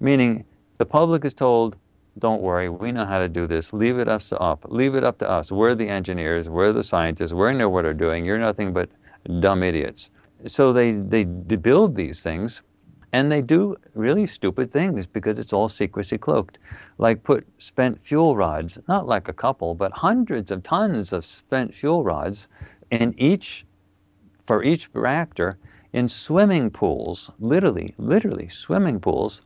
[0.00, 0.44] Meaning,
[0.78, 1.76] the public is told,
[2.18, 3.72] don't worry, we know how to do this.
[3.72, 4.64] Leave it us up.
[4.68, 5.52] Leave it up to us.
[5.52, 6.48] We're the engineers.
[6.48, 7.32] We're the scientists.
[7.32, 8.24] We know what we're doing.
[8.24, 8.88] You're nothing but
[9.40, 10.10] dumb idiots.
[10.46, 12.62] So they, they build these things
[13.12, 16.58] and they do really stupid things because it's all secrecy cloaked.
[16.98, 21.74] Like put spent fuel rods, not like a couple, but hundreds of tons of spent
[21.74, 22.48] fuel rods
[22.90, 23.64] in each,
[24.44, 25.58] for each reactor
[25.92, 29.42] in swimming pools, literally, literally swimming pools.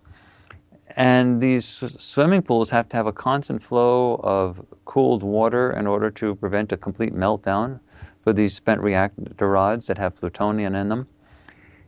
[0.97, 6.11] And these swimming pools have to have a constant flow of cooled water in order
[6.11, 7.79] to prevent a complete meltdown
[8.25, 11.07] for these spent reactor rods that have plutonium in them.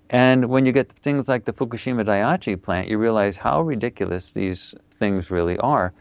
[0.08, 4.74] And when you get things like the Fukushima Daiichi plant, you realize how ridiculous these
[4.90, 5.92] things really are.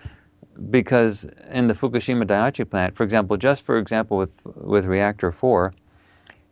[0.69, 5.73] Because in the Fukushima Daiichi plant, for example, just for example with, with reactor 4,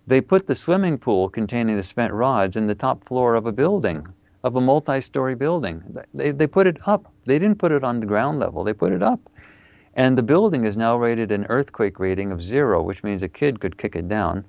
[0.07, 3.51] they put the swimming pool containing the spent rods in the top floor of a
[3.51, 4.07] building,
[4.43, 5.83] of a multi story building.
[6.13, 7.11] They, they put it up.
[7.25, 9.19] They didn't put it on the ground level, they put it up.
[9.93, 13.59] And the building is now rated an earthquake rating of zero, which means a kid
[13.59, 14.45] could kick it down.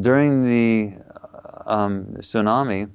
[0.00, 0.94] During the
[1.66, 2.88] um, tsunami,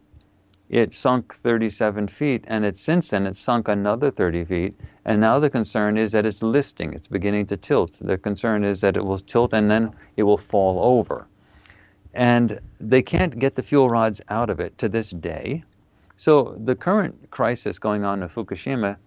[0.70, 4.80] it sunk 37 feet, and it since then it's sunk another 30 feet.
[5.04, 8.00] And now the concern is that it's listing; it's beginning to tilt.
[8.02, 11.28] The concern is that it will tilt and then it will fall over.
[12.14, 15.64] And they can't get the fuel rods out of it to this day.
[16.16, 18.98] So the current crisis going on in Fukushima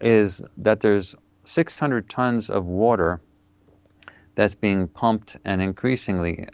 [0.00, 1.14] is that there's
[1.44, 3.20] 600 tons of water
[4.34, 6.46] that's being pumped and increasingly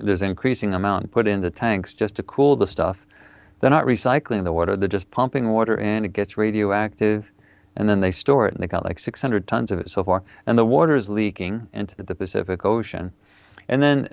[0.00, 3.06] there's increasing amount put into tanks just to cool the stuff.
[3.60, 7.32] They're not recycling the water, they're just pumping water in, it gets radioactive,
[7.76, 10.22] and then they store it, and they got like 600 tons of it so far.
[10.46, 13.12] And the water is leaking into the Pacific Ocean.
[13.68, 14.08] And then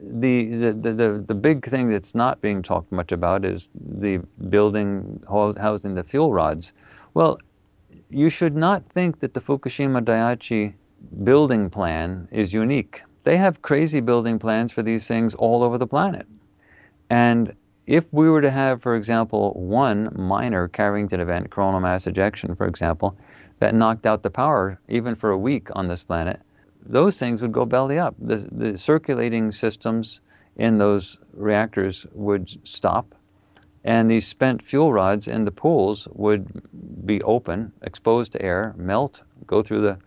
[0.00, 5.22] the, the, the, the big thing that's not being talked much about is the building
[5.28, 6.72] housing the fuel rods.
[7.14, 7.38] Well,
[8.08, 10.74] you should not think that the Fukushima Daiichi
[11.24, 13.02] building plan is unique.
[13.24, 16.26] They have crazy building plans for these things all over the planet.
[17.08, 17.54] And
[17.90, 22.68] if we were to have, for example, one minor Carrington event, coronal mass ejection, for
[22.68, 23.16] example,
[23.58, 26.38] that knocked out the power even for a week on this planet,
[26.86, 28.14] those things would go belly up.
[28.20, 30.20] The, the circulating systems
[30.54, 33.12] in those reactors would stop,
[33.82, 36.46] and these spent fuel rods in the pools would
[37.04, 39.98] be open, exposed to air, melt, go through the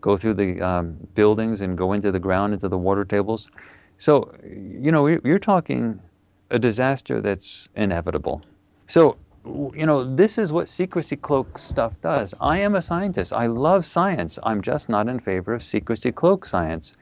[0.00, 3.50] go through the um, buildings and go into the ground, into the water tables.
[3.98, 6.00] So, you know, you're talking
[6.50, 8.42] a disaster that's inevitable.
[8.86, 12.34] So, you know, this is what secrecy cloak stuff does.
[12.40, 13.32] I am a scientist.
[13.32, 14.38] I love science.
[14.42, 16.94] I'm just not in favor of secrecy cloak science.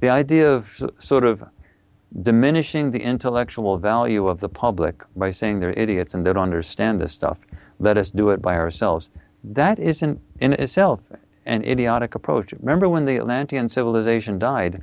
[0.00, 1.42] The idea of sort of
[2.22, 7.00] diminishing the intellectual value of the public by saying they're idiots and they don't understand
[7.00, 7.38] this stuff,
[7.78, 9.10] let us do it by ourselves.
[9.44, 11.00] That isn't in itself
[11.46, 12.52] an idiotic approach.
[12.52, 14.82] Remember when the Atlantean civilization died?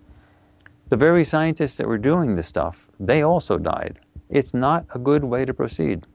[0.90, 4.00] The very scientists that were doing this stuff, they also died.
[4.30, 6.06] It's not a good way to proceed.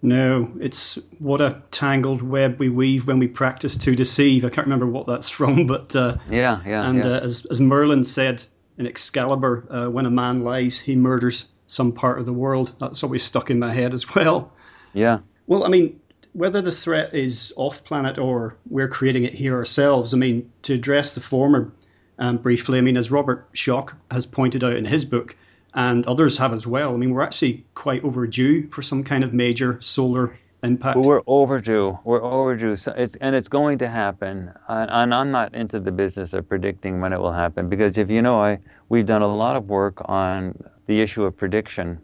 [0.00, 4.44] No, it's what a tangled web we weave when we practice to deceive.
[4.44, 6.88] I can't remember what that's from, but uh, yeah, yeah.
[6.88, 7.06] And yeah.
[7.06, 8.44] Uh, as, as Merlin said
[8.76, 12.74] in Excalibur, uh, when a man lies, he murders some part of the world.
[12.78, 14.52] That's always stuck in my head as well.
[14.92, 15.20] Yeah.
[15.46, 16.00] Well, I mean,
[16.32, 20.74] whether the threat is off planet or we're creating it here ourselves, I mean, to
[20.74, 21.72] address the former
[22.18, 25.36] um, briefly, I mean, as Robert Schoch has pointed out in his book,
[25.74, 29.32] and others have as well, I mean, we're actually quite overdue for some kind of
[29.32, 30.98] major solar impact?
[30.98, 31.98] We're overdue.
[32.04, 32.76] We're overdue.
[32.76, 34.52] So it's and it's going to happen.
[34.68, 38.10] And, and I'm not into the business of predicting when it will happen because if
[38.10, 38.58] you know, I
[38.88, 42.00] we've done a lot of work on the issue of prediction,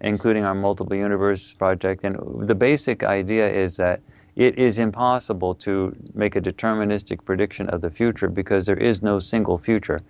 [0.00, 2.04] including our multiple universe project.
[2.04, 4.00] And the basic idea is that
[4.38, 9.18] it is impossible to make a deterministic prediction of the future because there is no
[9.18, 10.00] single future.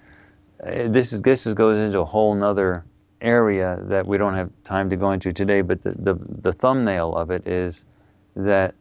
[0.63, 2.85] Uh, this is this is, goes into a whole nother
[3.23, 5.63] area that we don't have time to go into today.
[5.63, 7.87] But the, the the thumbnail of it is
[8.37, 8.75] that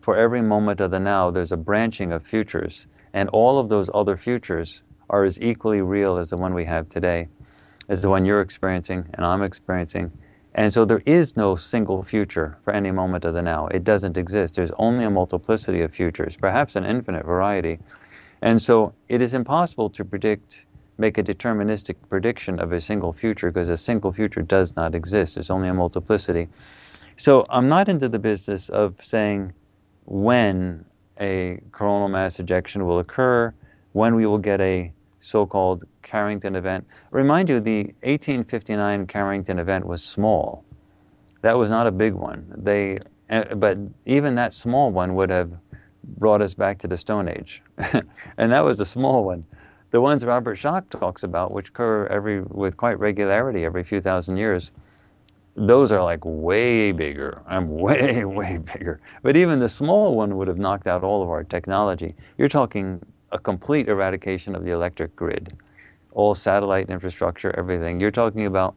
[0.00, 3.90] for every moment of the now, there's a branching of futures, and all of those
[3.92, 7.28] other futures are as equally real as the one we have today,
[7.90, 10.10] as the one you're experiencing and I'm experiencing.
[10.54, 13.68] And so there is no single future for any moment of the now.
[13.68, 14.54] It doesn't exist.
[14.54, 17.78] There's only a multiplicity of futures, perhaps an infinite variety.
[18.42, 20.66] And so it is impossible to predict,
[20.98, 25.36] make a deterministic prediction of a single future because a single future does not exist.
[25.36, 26.48] There's only a multiplicity.
[27.16, 29.54] So I'm not into the business of saying
[30.04, 30.84] when
[31.18, 33.54] a coronal mass ejection will occur,
[33.92, 34.92] when we will get a
[35.22, 36.86] so-called Carrington event.
[37.10, 40.64] Remind you, the 1859 Carrington event was small.
[41.40, 42.52] That was not a big one.
[42.56, 42.98] They,
[43.30, 45.52] eh, but even that small one would have
[46.18, 47.62] brought us back to the Stone Age,
[48.36, 49.44] and that was a small one.
[49.92, 54.38] The ones Robert Schoch talks about, which occur every with quite regularity every few thousand
[54.38, 54.72] years,
[55.54, 57.42] those are like way bigger.
[57.46, 59.00] I'm way, way bigger.
[59.22, 62.14] But even the small one would have knocked out all of our technology.
[62.38, 63.00] You're talking
[63.32, 65.56] a complete eradication of the electric grid,
[66.12, 67.98] all satellite infrastructure, everything.
[67.98, 68.76] You're talking about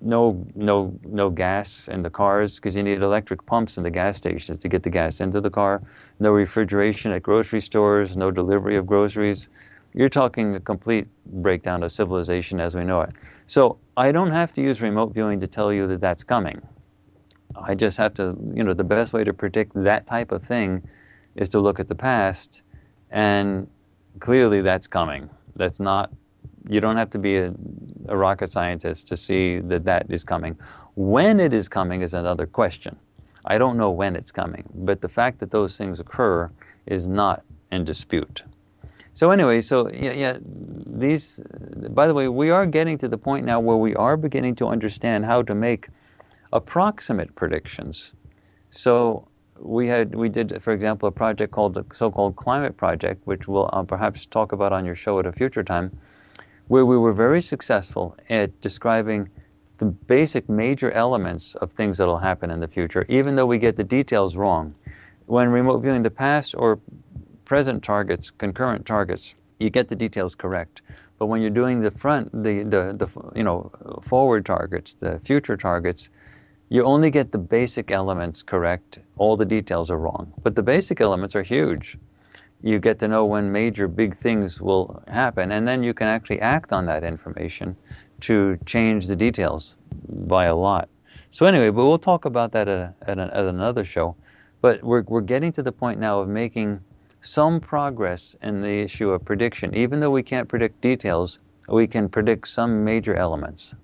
[0.00, 4.16] no no no gas in the cars because you need electric pumps in the gas
[4.16, 5.82] stations to get the gas into the car.
[6.20, 8.16] No refrigeration at grocery stores.
[8.16, 9.48] No delivery of groceries.
[9.94, 13.10] You're talking a complete breakdown of civilization as we know it.
[13.46, 16.62] So I don't have to use remote viewing to tell you that that's coming.
[17.56, 20.82] I just have to, you know, the best way to predict that type of thing
[21.34, 22.62] is to look at the past
[23.10, 23.68] and
[24.20, 25.28] clearly that's coming.
[25.56, 26.12] That's not,
[26.68, 27.54] you don't have to be a,
[28.08, 30.56] a rocket scientist to see that that is coming.
[30.94, 32.96] When it is coming is another question.
[33.44, 36.50] I don't know when it's coming, but the fact that those things occur
[36.86, 38.42] is not in dispute.
[39.14, 41.40] So anyway, so yeah, yeah, these.
[41.90, 44.68] By the way, we are getting to the point now where we are beginning to
[44.68, 45.88] understand how to make
[46.52, 48.12] approximate predictions.
[48.70, 49.26] So
[49.60, 53.68] we had we did, for example, a project called the so-called Climate Project, which we'll
[53.72, 55.96] uh, perhaps talk about on your show at a future time,
[56.68, 59.28] where we were very successful at describing
[59.78, 63.58] the basic major elements of things that will happen in the future, even though we
[63.58, 64.74] get the details wrong.
[65.26, 66.80] When remote viewing the past or
[67.44, 70.82] present targets, concurrent targets, you get the details correct.
[71.18, 73.70] But when you're doing the front, the, the, the you know
[74.02, 76.10] forward targets, the future targets,
[76.68, 78.98] you only get the basic elements correct.
[79.16, 80.32] All the details are wrong.
[80.42, 81.96] But the basic elements are huge.
[82.62, 86.40] You get to know when major big things will happen, and then you can actually
[86.40, 87.76] act on that information
[88.22, 89.76] to change the details
[90.08, 90.88] by a lot.
[91.30, 94.16] So anyway, but we'll talk about that at, a, at, a, at another show.
[94.60, 96.80] But we're, we're getting to the point now of making
[97.22, 99.74] some progress in the issue of prediction.
[99.74, 101.38] Even though we can't predict details,
[101.68, 103.74] we can predict some major elements.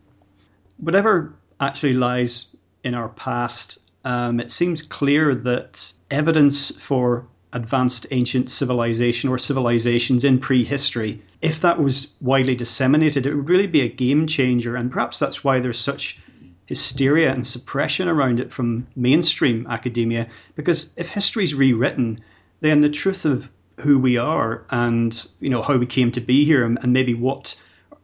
[0.78, 2.46] Whatever actually lies
[2.84, 10.24] in our past, um, it seems clear that evidence for advanced ancient civilization or civilizations
[10.24, 14.76] in prehistory, if that was widely disseminated, it would really be a game changer.
[14.76, 16.20] And perhaps that's why there's such
[16.66, 20.28] hysteria and suppression around it from mainstream academia.
[20.56, 22.20] Because if history's rewritten,
[22.60, 23.48] then the truth of
[23.80, 27.12] who we are and you know how we came to be here and, and maybe
[27.12, 27.56] what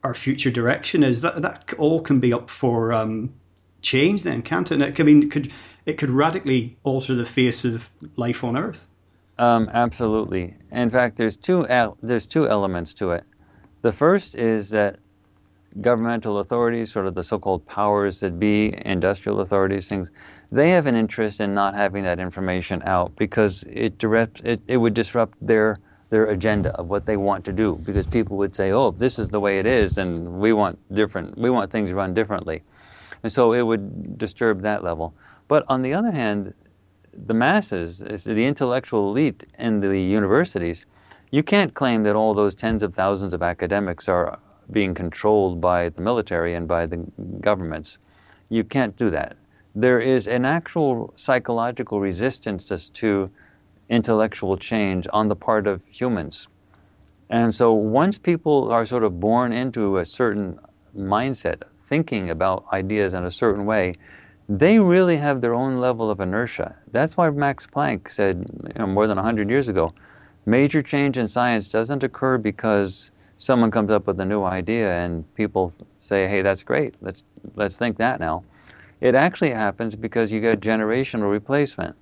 [0.02, 3.32] our future direction is that that all can be up for um,
[3.82, 4.80] change then, can't it?
[4.80, 5.52] it I mean, could
[5.86, 8.86] it could radically alter the face of life on Earth.
[9.38, 10.54] Um, absolutely.
[10.70, 11.66] In fact, there's two
[12.02, 13.24] there's two elements to it.
[13.82, 14.98] The first is that
[15.80, 20.10] governmental authorities, sort of the so-called powers that be, industrial authorities, things,
[20.52, 24.76] they have an interest in not having that information out because it direct it, it
[24.76, 25.78] would disrupt their
[26.10, 29.28] their agenda of what they want to do because people would say, oh, this is
[29.28, 32.62] the way it is, and we want different, we want things run differently.
[33.22, 35.14] And so it would disturb that level.
[35.48, 36.54] But on the other hand,
[37.12, 40.86] the masses, the intellectual elite in the universities,
[41.30, 44.38] you can't claim that all those tens of thousands of academics are
[44.70, 46.98] being controlled by the military and by the
[47.40, 47.98] governments.
[48.48, 49.36] You can't do that.
[49.74, 53.30] There is an actual psychological resistance to
[53.88, 56.48] intellectual change on the part of humans.
[57.28, 60.58] And so once people are sort of born into a certain
[60.96, 63.92] mindset, thinking about ideas in a certain way,
[64.48, 66.74] they really have their own level of inertia.
[66.90, 69.92] That's why Max Planck said you know, more than 100 years ago
[70.46, 75.34] major change in science doesn't occur because someone comes up with a new idea and
[75.34, 77.24] people say, hey, that's great, let's,
[77.54, 78.42] let's think that now.
[79.00, 81.96] It actually happens because you get generational replacement.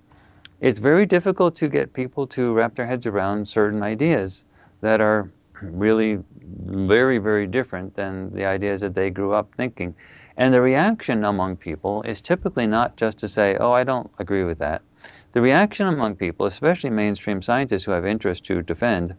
[0.60, 4.44] It's very difficult to get people to wrap their heads around certain ideas
[4.80, 5.30] that are
[5.62, 9.94] really very, very different than the ideas that they grew up thinking.
[10.36, 14.44] And the reaction among people is typically not just to say, oh, I don't agree
[14.44, 14.82] with that.
[15.32, 19.14] The reaction among people, especially mainstream scientists who have interest to defend,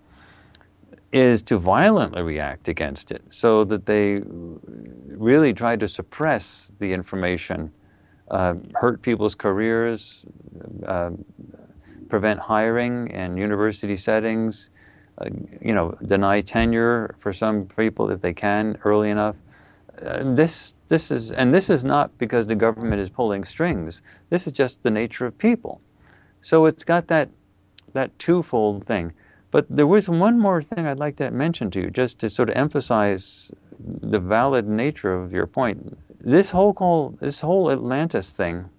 [1.12, 7.72] is to violently react against it so that they really try to suppress the information,
[8.30, 10.26] uh, hurt people's careers,
[10.86, 11.12] uh,
[12.10, 14.70] prevent hiring in university settings,
[15.62, 19.36] you know, deny tenure for some people if they can early enough.
[20.02, 24.02] Uh, this this is and this is not because the government is pulling strings.
[24.30, 25.82] This is just the nature of people.
[26.42, 27.30] So it's got that
[27.94, 29.14] that twofold thing.
[29.52, 32.50] But there was one more thing I'd like to mention to you, just to sort
[32.50, 35.98] of emphasize the valid nature of your point.
[36.20, 38.70] This whole call, this whole Atlantis thing,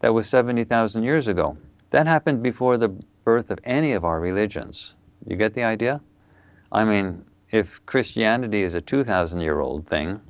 [0.00, 1.56] that was seventy thousand years ago,
[1.90, 2.90] that happened before the
[3.24, 4.94] birth of any of our religions.
[5.26, 6.00] You get the idea?
[6.72, 10.20] I mean, if Christianity is a two thousand year old thing,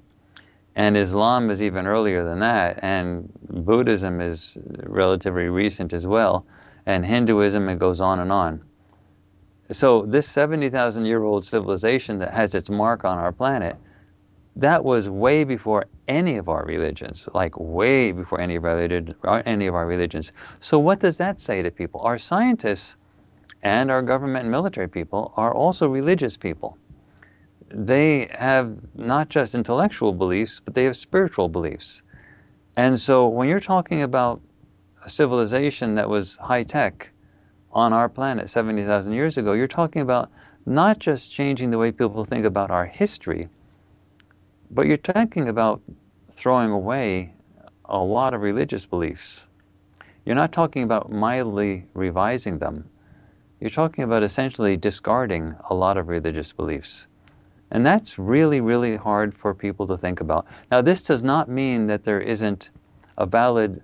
[0.76, 6.46] and Islam is even earlier than that, and Buddhism is relatively recent as well,
[6.86, 8.62] and Hinduism, it goes on and on.
[9.72, 13.76] So this 70,000 year old civilization that has its mark on our planet,
[14.56, 19.66] that was way before any of our religions, like way before any of our, any
[19.66, 20.32] of our religions.
[20.58, 22.00] So what does that say to people?
[22.00, 22.96] Our scientists
[23.62, 26.78] and our government and military people are also religious people.
[27.68, 32.02] They have not just intellectual beliefs, but they have spiritual beliefs.
[32.76, 34.40] And so when you're talking about
[35.04, 37.10] a civilization that was high tech
[37.72, 40.30] on our planet 70,000 years ago, you're talking about
[40.66, 43.48] not just changing the way people think about our history,
[44.70, 45.80] but you're talking about
[46.28, 47.32] throwing away
[47.84, 49.48] a lot of religious beliefs.
[50.24, 52.88] You're not talking about mildly revising them.
[53.60, 57.06] You're talking about essentially discarding a lot of religious beliefs.
[57.70, 60.46] And that's really, really hard for people to think about.
[60.70, 62.70] Now, this does not mean that there isn't
[63.18, 63.82] a valid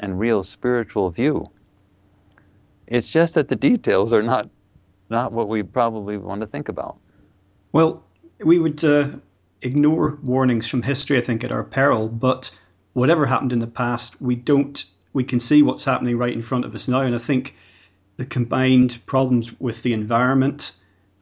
[0.00, 1.50] and real spiritual view.
[2.86, 4.50] It's just that the details are not
[5.08, 6.96] not what we probably want to think about.
[7.70, 8.02] Well,
[8.42, 9.10] we would uh,
[9.60, 12.08] ignore warnings from history, I think, at our peril.
[12.08, 12.50] But
[12.94, 14.84] whatever happened in the past, we don't.
[15.12, 17.54] We can see what's happening right in front of us now, and I think
[18.16, 20.72] the combined problems with the environment,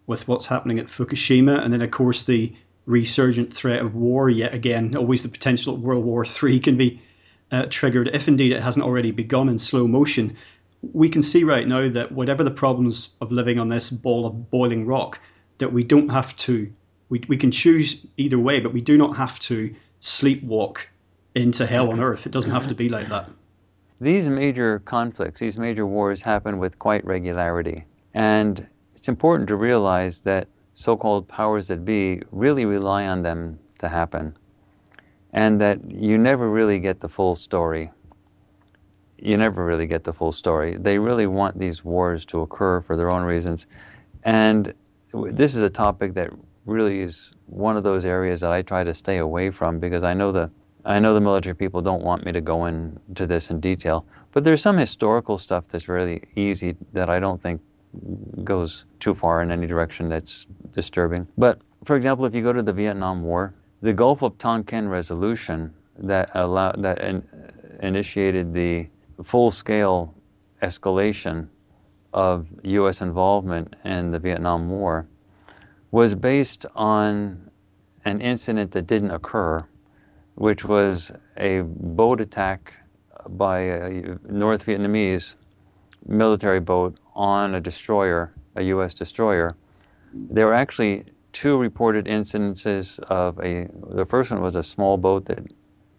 [0.07, 2.55] with what's happening at Fukushima, and then of course the
[2.87, 4.97] resurgent threat of war yet again.
[4.97, 7.03] Always the potential of World War III can be
[7.51, 10.37] uh, triggered, if indeed it hasn't already begun in slow motion,
[10.83, 14.51] we can see right now that whatever the problems of living on this ball of
[14.51, 15.21] boiling rock,
[15.59, 16.73] that we don't have to,
[17.09, 20.79] we, we can choose either way, but we do not have to sleepwalk
[21.35, 22.27] into hell on earth.
[22.27, 23.31] It doesn't have to be like that.
[24.01, 27.85] These major conflicts, these major wars happen with quite regularity.
[28.15, 33.59] And it's important to realize that so called powers that be really rely on them
[33.79, 34.37] to happen
[35.33, 37.91] and that you never really get the full story.
[39.19, 40.77] You never really get the full story.
[40.77, 43.67] They really want these wars to occur for their own reasons.
[44.25, 44.73] And
[45.13, 46.31] this is a topic that
[46.65, 50.15] really is one of those areas that I try to stay away from because I
[50.15, 50.51] know the
[50.85, 54.45] I know the military people don't want me to go into this in detail, but
[54.45, 57.61] there's some historical stuff that's really easy that I don't think
[58.45, 61.27] goes too far in any direction that's disturbing.
[61.37, 65.75] But for example, if you go to the Vietnam War, the Gulf of Tonkin resolution
[65.99, 67.23] that allowed that in,
[67.81, 68.89] initiated the
[69.23, 70.15] full-scale
[70.63, 71.49] escalation
[72.13, 73.01] of U.S.
[73.01, 75.07] involvement in the Vietnam War
[75.91, 77.51] was based on
[78.05, 79.65] an incident that didn't occur,
[80.41, 82.73] which was a boat attack
[83.29, 85.35] by a North Vietnamese
[86.07, 88.95] military boat on a destroyer, a U.S.
[88.95, 89.55] destroyer.
[90.15, 93.69] There were actually two reported incidences of a.
[93.91, 95.41] The first one was a small boat that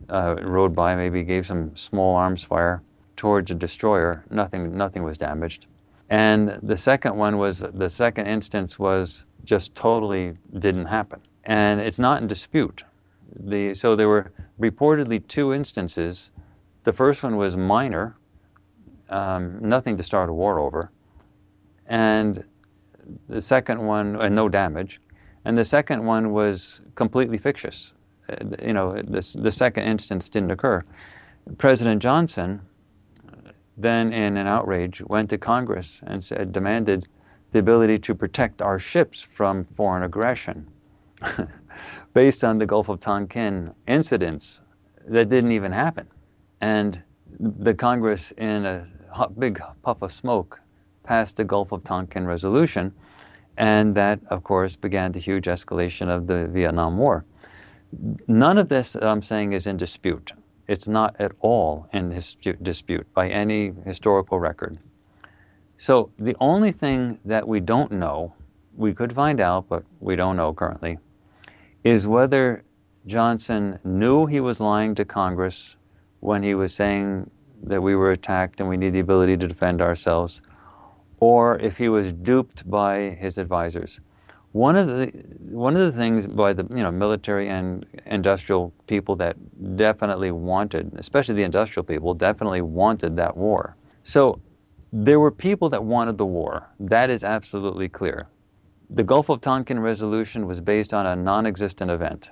[0.10, 2.82] uh, rode by, maybe gave some small arms fire
[3.18, 4.26] towards a destroyer.
[4.32, 5.68] Nothing, nothing was damaged.
[6.10, 12.00] And the second one was the second instance was just totally didn't happen, and it's
[12.00, 12.84] not in dispute.
[13.36, 16.32] The so there were reportedly two instances.
[16.84, 18.16] The first one was minor,
[19.10, 20.92] um, nothing to start a war over,
[21.88, 22.44] and
[23.28, 25.00] the second one, uh, no damage
[25.46, 27.94] and the second one was completely fictitious.
[28.30, 30.84] Uh, you know, this, the second instance didn't occur.
[31.58, 32.62] President Johnson
[33.78, 37.08] then, in an outrage, went to Congress and said, demanded
[37.52, 40.68] the ability to protect our ships from foreign aggression
[42.14, 44.62] based on the Gulf of Tonkin incidents
[45.06, 46.08] that didn't even happen.
[46.60, 47.02] And
[47.40, 48.88] the Congress, in a
[49.38, 50.60] big puff of smoke,
[51.04, 52.94] passed the Gulf of Tonkin resolution,
[53.58, 57.26] and that, of course, began the huge escalation of the Vietnam War.
[58.28, 60.32] None of this that I'm saying is in dispute.
[60.68, 62.18] It's not at all in
[62.62, 64.78] dispute by any historical record.
[65.78, 68.34] So the only thing that we don't know,
[68.78, 71.00] we could find out, but we don't know currently,
[71.84, 72.64] is whether
[73.08, 75.76] Johnson knew he was lying to Congress
[76.20, 77.30] when he was saying
[77.64, 80.42] that we were attacked and we need the ability to defend ourselves,
[81.20, 84.00] or if he was duped by his advisors.
[84.52, 85.08] One of the
[85.50, 89.38] one of the things by the you know military and industrial people that
[89.78, 93.76] definitely wanted, especially the industrial people, definitely wanted that war.
[94.04, 94.42] So
[94.92, 96.68] there were people that wanted the war.
[96.82, 98.28] That is absolutely clear.
[98.94, 102.30] The Gulf of Tonkin resolution was based on a non-existent event.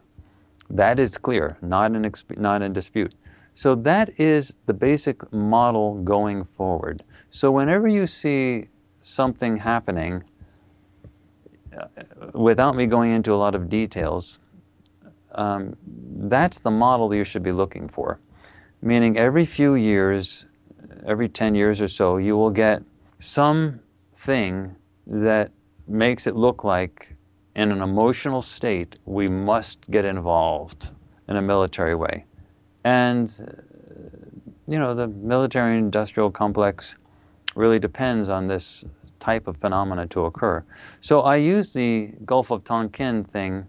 [0.70, 3.16] That is clear, not in not in dispute.
[3.56, 7.02] So that is the basic model going forward.
[7.32, 8.68] So whenever you see
[9.02, 10.24] something happening
[11.78, 11.86] uh,
[12.34, 14.40] without me going into a lot of details,
[15.32, 18.20] um, that's the model you should be looking for.
[18.82, 20.46] Meaning, every few years,
[21.06, 22.84] every 10 years or so, you will get
[23.20, 24.76] something
[25.08, 25.52] that
[25.90, 27.16] makes it look like,
[27.56, 30.92] in an emotional state, we must get involved
[31.28, 32.26] in a military way.
[32.84, 33.52] And, uh,
[34.68, 36.96] you know, the military industrial complex
[37.56, 38.86] really depends on this
[39.20, 40.64] type of phenomena to occur.
[41.02, 43.66] So I use the Gulf of Tonkin thing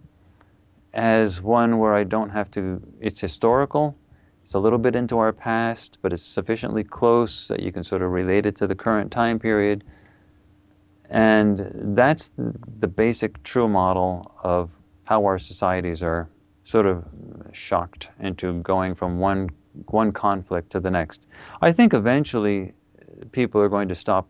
[0.92, 3.96] as one where I don't have to, it's historical,
[4.42, 8.02] it's a little bit into our past, but it's sufficiently close that you can sort
[8.02, 9.84] of relate it to the current time period.
[11.10, 14.70] And that's the, basic true model of
[15.04, 16.28] how our societies are
[16.64, 17.04] sort of
[17.52, 19.50] shocked into going from one
[19.86, 21.26] one conflict to the next.
[21.62, 22.72] I think eventually
[23.32, 24.28] people are going to stop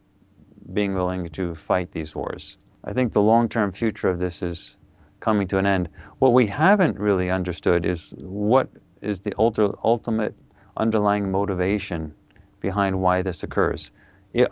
[0.73, 2.57] being willing to fight these wars.
[2.85, 4.77] I think the long term future of this is
[5.21, 5.89] coming to an end.
[6.19, 8.71] What we haven't really understood is what
[9.03, 10.35] is the ultimate
[10.77, 12.15] underlying motivation
[12.61, 13.91] behind why this occurs.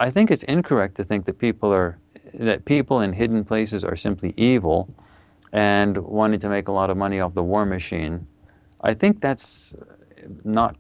[0.00, 1.98] I think it's incorrect to think that people are
[2.34, 4.88] that people in hidden places are simply evil
[5.52, 8.26] and wanting to make a lot of money off the war machine.
[8.80, 9.74] I think that's
[10.44, 10.76] not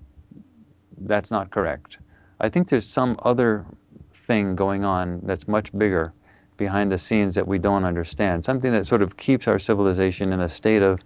[1.00, 1.98] that's not correct.
[2.40, 3.64] I think there's some other
[4.12, 6.12] thing going on that's much bigger
[6.56, 8.44] behind the scenes that we don't understand.
[8.44, 11.00] Something that sort of keeps our civilization in a state of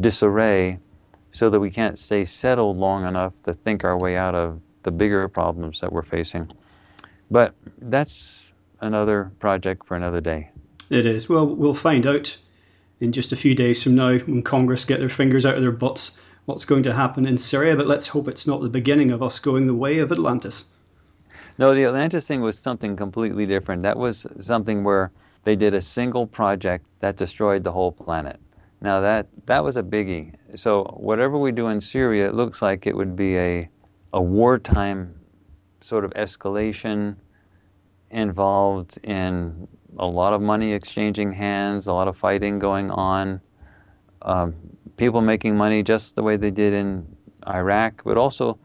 [0.00, 0.78] disarray
[1.32, 4.90] so that we can't stay settled long enough to think our way out of the
[4.90, 6.50] bigger problems that we're facing.
[7.30, 10.50] But that's another project for another day.
[10.90, 11.28] It is.
[11.28, 12.36] Well, we'll find out
[13.00, 15.72] in just a few days from now when Congress get their fingers out of their
[15.72, 16.16] butts
[16.46, 19.40] what's going to happen in Syria, but let's hope it's not the beginning of us
[19.40, 20.64] going the way of Atlantis.
[21.58, 23.82] No, the Atlantis thing was something completely different.
[23.82, 25.10] That was something where
[25.42, 28.38] they did a single project that destroyed the whole planet.
[28.80, 30.34] Now that that was a biggie.
[30.54, 33.68] So whatever we do in Syria, it looks like it would be a
[34.12, 35.14] a wartime
[35.80, 37.16] sort of escalation
[38.16, 43.40] involved in a lot of money exchanging hands, a lot of fighting going on,
[44.22, 44.54] um,
[44.96, 47.06] people making money just the way they did in
[47.46, 48.58] Iraq, but also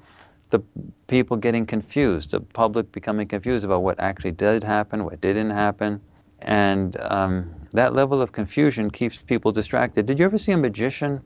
[0.51, 0.61] the
[1.07, 5.99] people getting confused, the public becoming confused about what actually did happen, what didn't happen.
[6.39, 10.05] And um, that level of confusion keeps people distracted.
[10.05, 11.21] Did you ever see a magician?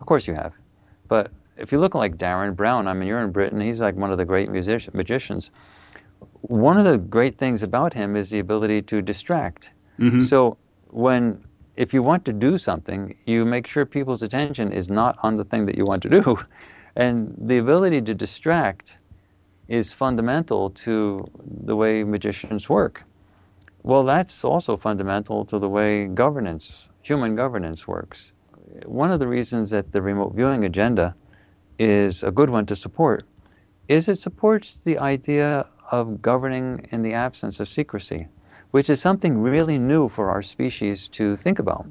[0.00, 0.52] Of course you have.
[1.08, 4.12] But if you look like Derren Brown, I mean, you're in Britain, he's like one
[4.12, 5.50] of the great music- magicians.
[6.42, 9.72] One of the great things about him is the ability to distract.
[9.98, 10.22] Mm-hmm.
[10.22, 10.56] So
[10.88, 11.44] when
[11.76, 15.44] if you want to do something, you make sure people's attention is not on the
[15.44, 16.38] thing that you want to do.
[16.96, 18.98] And the ability to distract
[19.68, 21.24] is fundamental to
[21.64, 23.04] the way magicians work.
[23.84, 28.32] Well, that's also fundamental to the way governance, human governance works.
[28.84, 31.14] One of the reasons that the remote viewing agenda
[31.78, 33.24] is a good one to support
[33.88, 38.28] is it supports the idea of governing in the absence of secrecy,
[38.70, 41.86] which is something really new for our species to think about.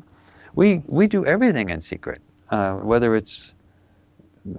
[0.56, 3.54] We, we do everything in secret, uh, whether it's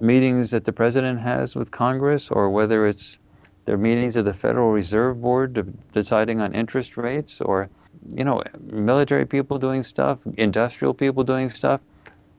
[0.00, 3.18] meetings that the president has with Congress or whether it's
[3.64, 7.68] their meetings of the Federal Reserve Board deciding on interest rates or
[8.14, 11.80] you know military people doing stuff, industrial people doing stuff.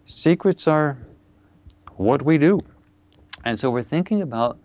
[0.06, 0.98] Secrets are
[1.96, 2.62] what we do.
[3.46, 4.58] And so we're thinking about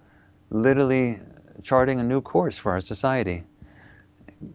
[0.50, 1.20] literally
[1.62, 3.44] charting a new course for our society.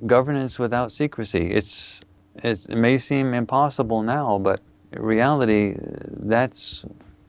[0.06, 1.52] Governance without secrecy.
[1.52, 2.02] It's,
[2.36, 6.86] it's it may seem impossible now, but reality, that's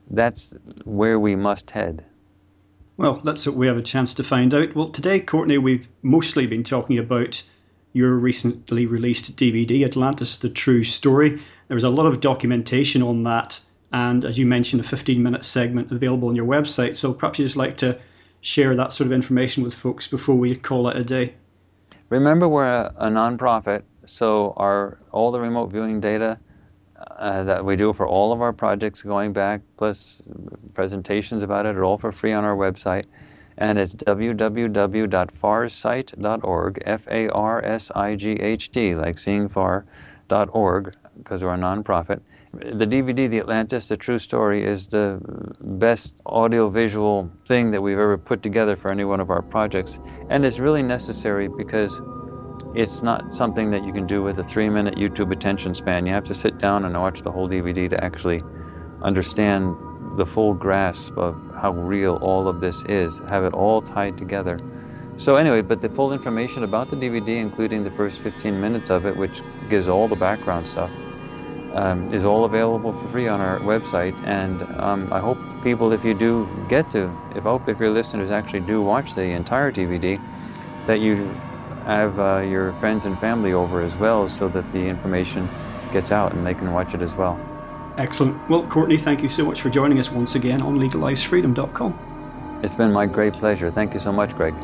[0.09, 0.53] that's
[0.83, 2.05] where we must head.
[2.95, 4.75] Well, that's what we have a chance to find out.
[4.75, 7.41] Well, today, Courtney, we've mostly been talking about
[7.91, 11.41] your recently released DVD, Atlantis The True Story.
[11.67, 13.59] There was a lot of documentation on that,
[13.91, 16.95] and as you mentioned, a 15 minute segment available on your website.
[16.95, 17.99] So perhaps you'd just like to
[18.43, 21.33] share that sort of information with folks before we call it a day.
[22.09, 26.37] Remember, we're a, a nonprofit, so our all the remote viewing data
[26.97, 30.21] uh, that we do for all of our projects going back, plus
[30.73, 33.05] presentations about it, are all for free on our website.
[33.57, 41.43] And it's www.farsight.org, F A R S I G H T, like seeing far.org, because
[41.43, 42.19] we're a nonprofit.
[42.53, 45.19] The DVD, The Atlantis, The True Story, is the
[45.59, 49.97] best audiovisual thing that we've ever put together for any one of our projects.
[50.29, 51.99] And it's really necessary because
[52.75, 56.05] it's not something that you can do with a three minute YouTube attention span.
[56.05, 58.43] You have to sit down and watch the whole DVD to actually
[59.01, 59.75] understand
[60.15, 64.59] the full grasp of how real all of this is, have it all tied together.
[65.17, 69.07] So, anyway, but the full information about the DVD, including the first 15 minutes of
[69.07, 69.41] it, which
[69.71, 70.91] gives all the background stuff,
[71.73, 74.15] um, is all available for free on our website.
[74.25, 77.91] And um, I hope people, if you do get to, if I hope if your
[77.91, 80.21] listeners actually do watch the entire DVD,
[80.87, 81.15] that you
[81.85, 85.47] have uh, your friends and family over as well so that the information
[85.91, 87.39] gets out and they can watch it as well.
[87.97, 88.49] Excellent.
[88.49, 92.59] Well, Courtney, thank you so much for joining us once again on legalizefreedom.com.
[92.63, 93.69] It's been my great pleasure.
[93.71, 94.55] Thank you so much, Greg.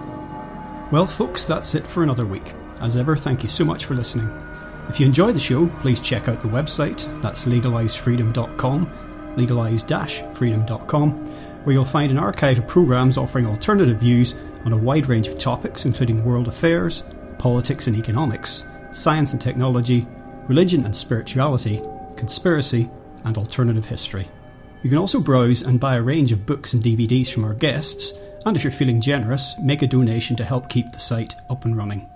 [0.92, 2.54] Well, folks, that's it for another week.
[2.82, 4.49] As ever, thank you so much for listening.
[4.90, 7.22] If you enjoy the show, please check out the website.
[7.22, 11.12] That's legalizefreedom.com, legalize-freedom.com,
[11.64, 14.34] where you'll find an archive of programs offering alternative views
[14.66, 17.04] on a wide range of topics, including world affairs,
[17.38, 20.08] politics and economics, science and technology,
[20.48, 21.82] religion and spirituality,
[22.18, 22.90] conspiracy,
[23.26, 24.28] and alternative history.
[24.82, 28.14] You can also browse and buy a range of books and DVDs from our guests,
[28.46, 31.78] and if you're feeling generous, make a donation to help keep the site up and
[31.78, 32.10] running.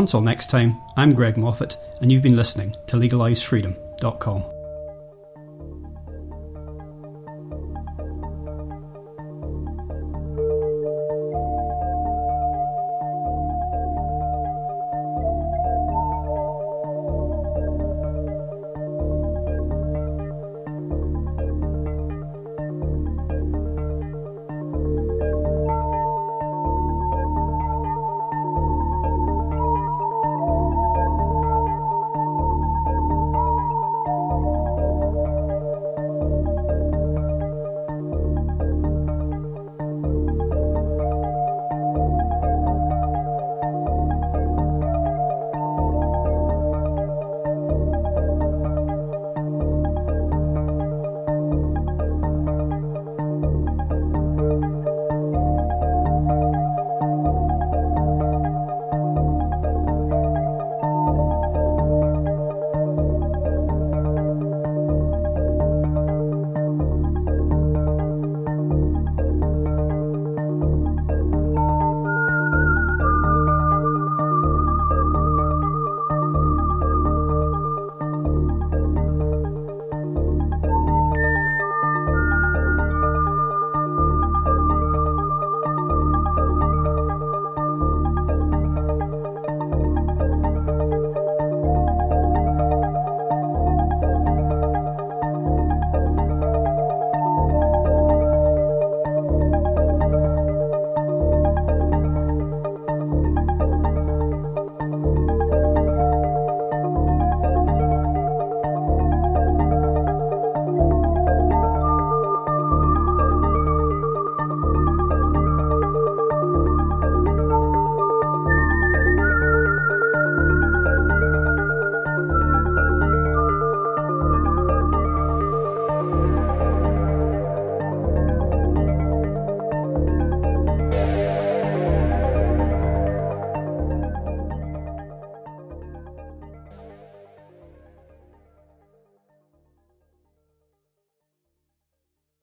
[0.00, 4.59] Until next time, I'm Greg Moffitt, and you've been listening to LegalizeFreedom.com.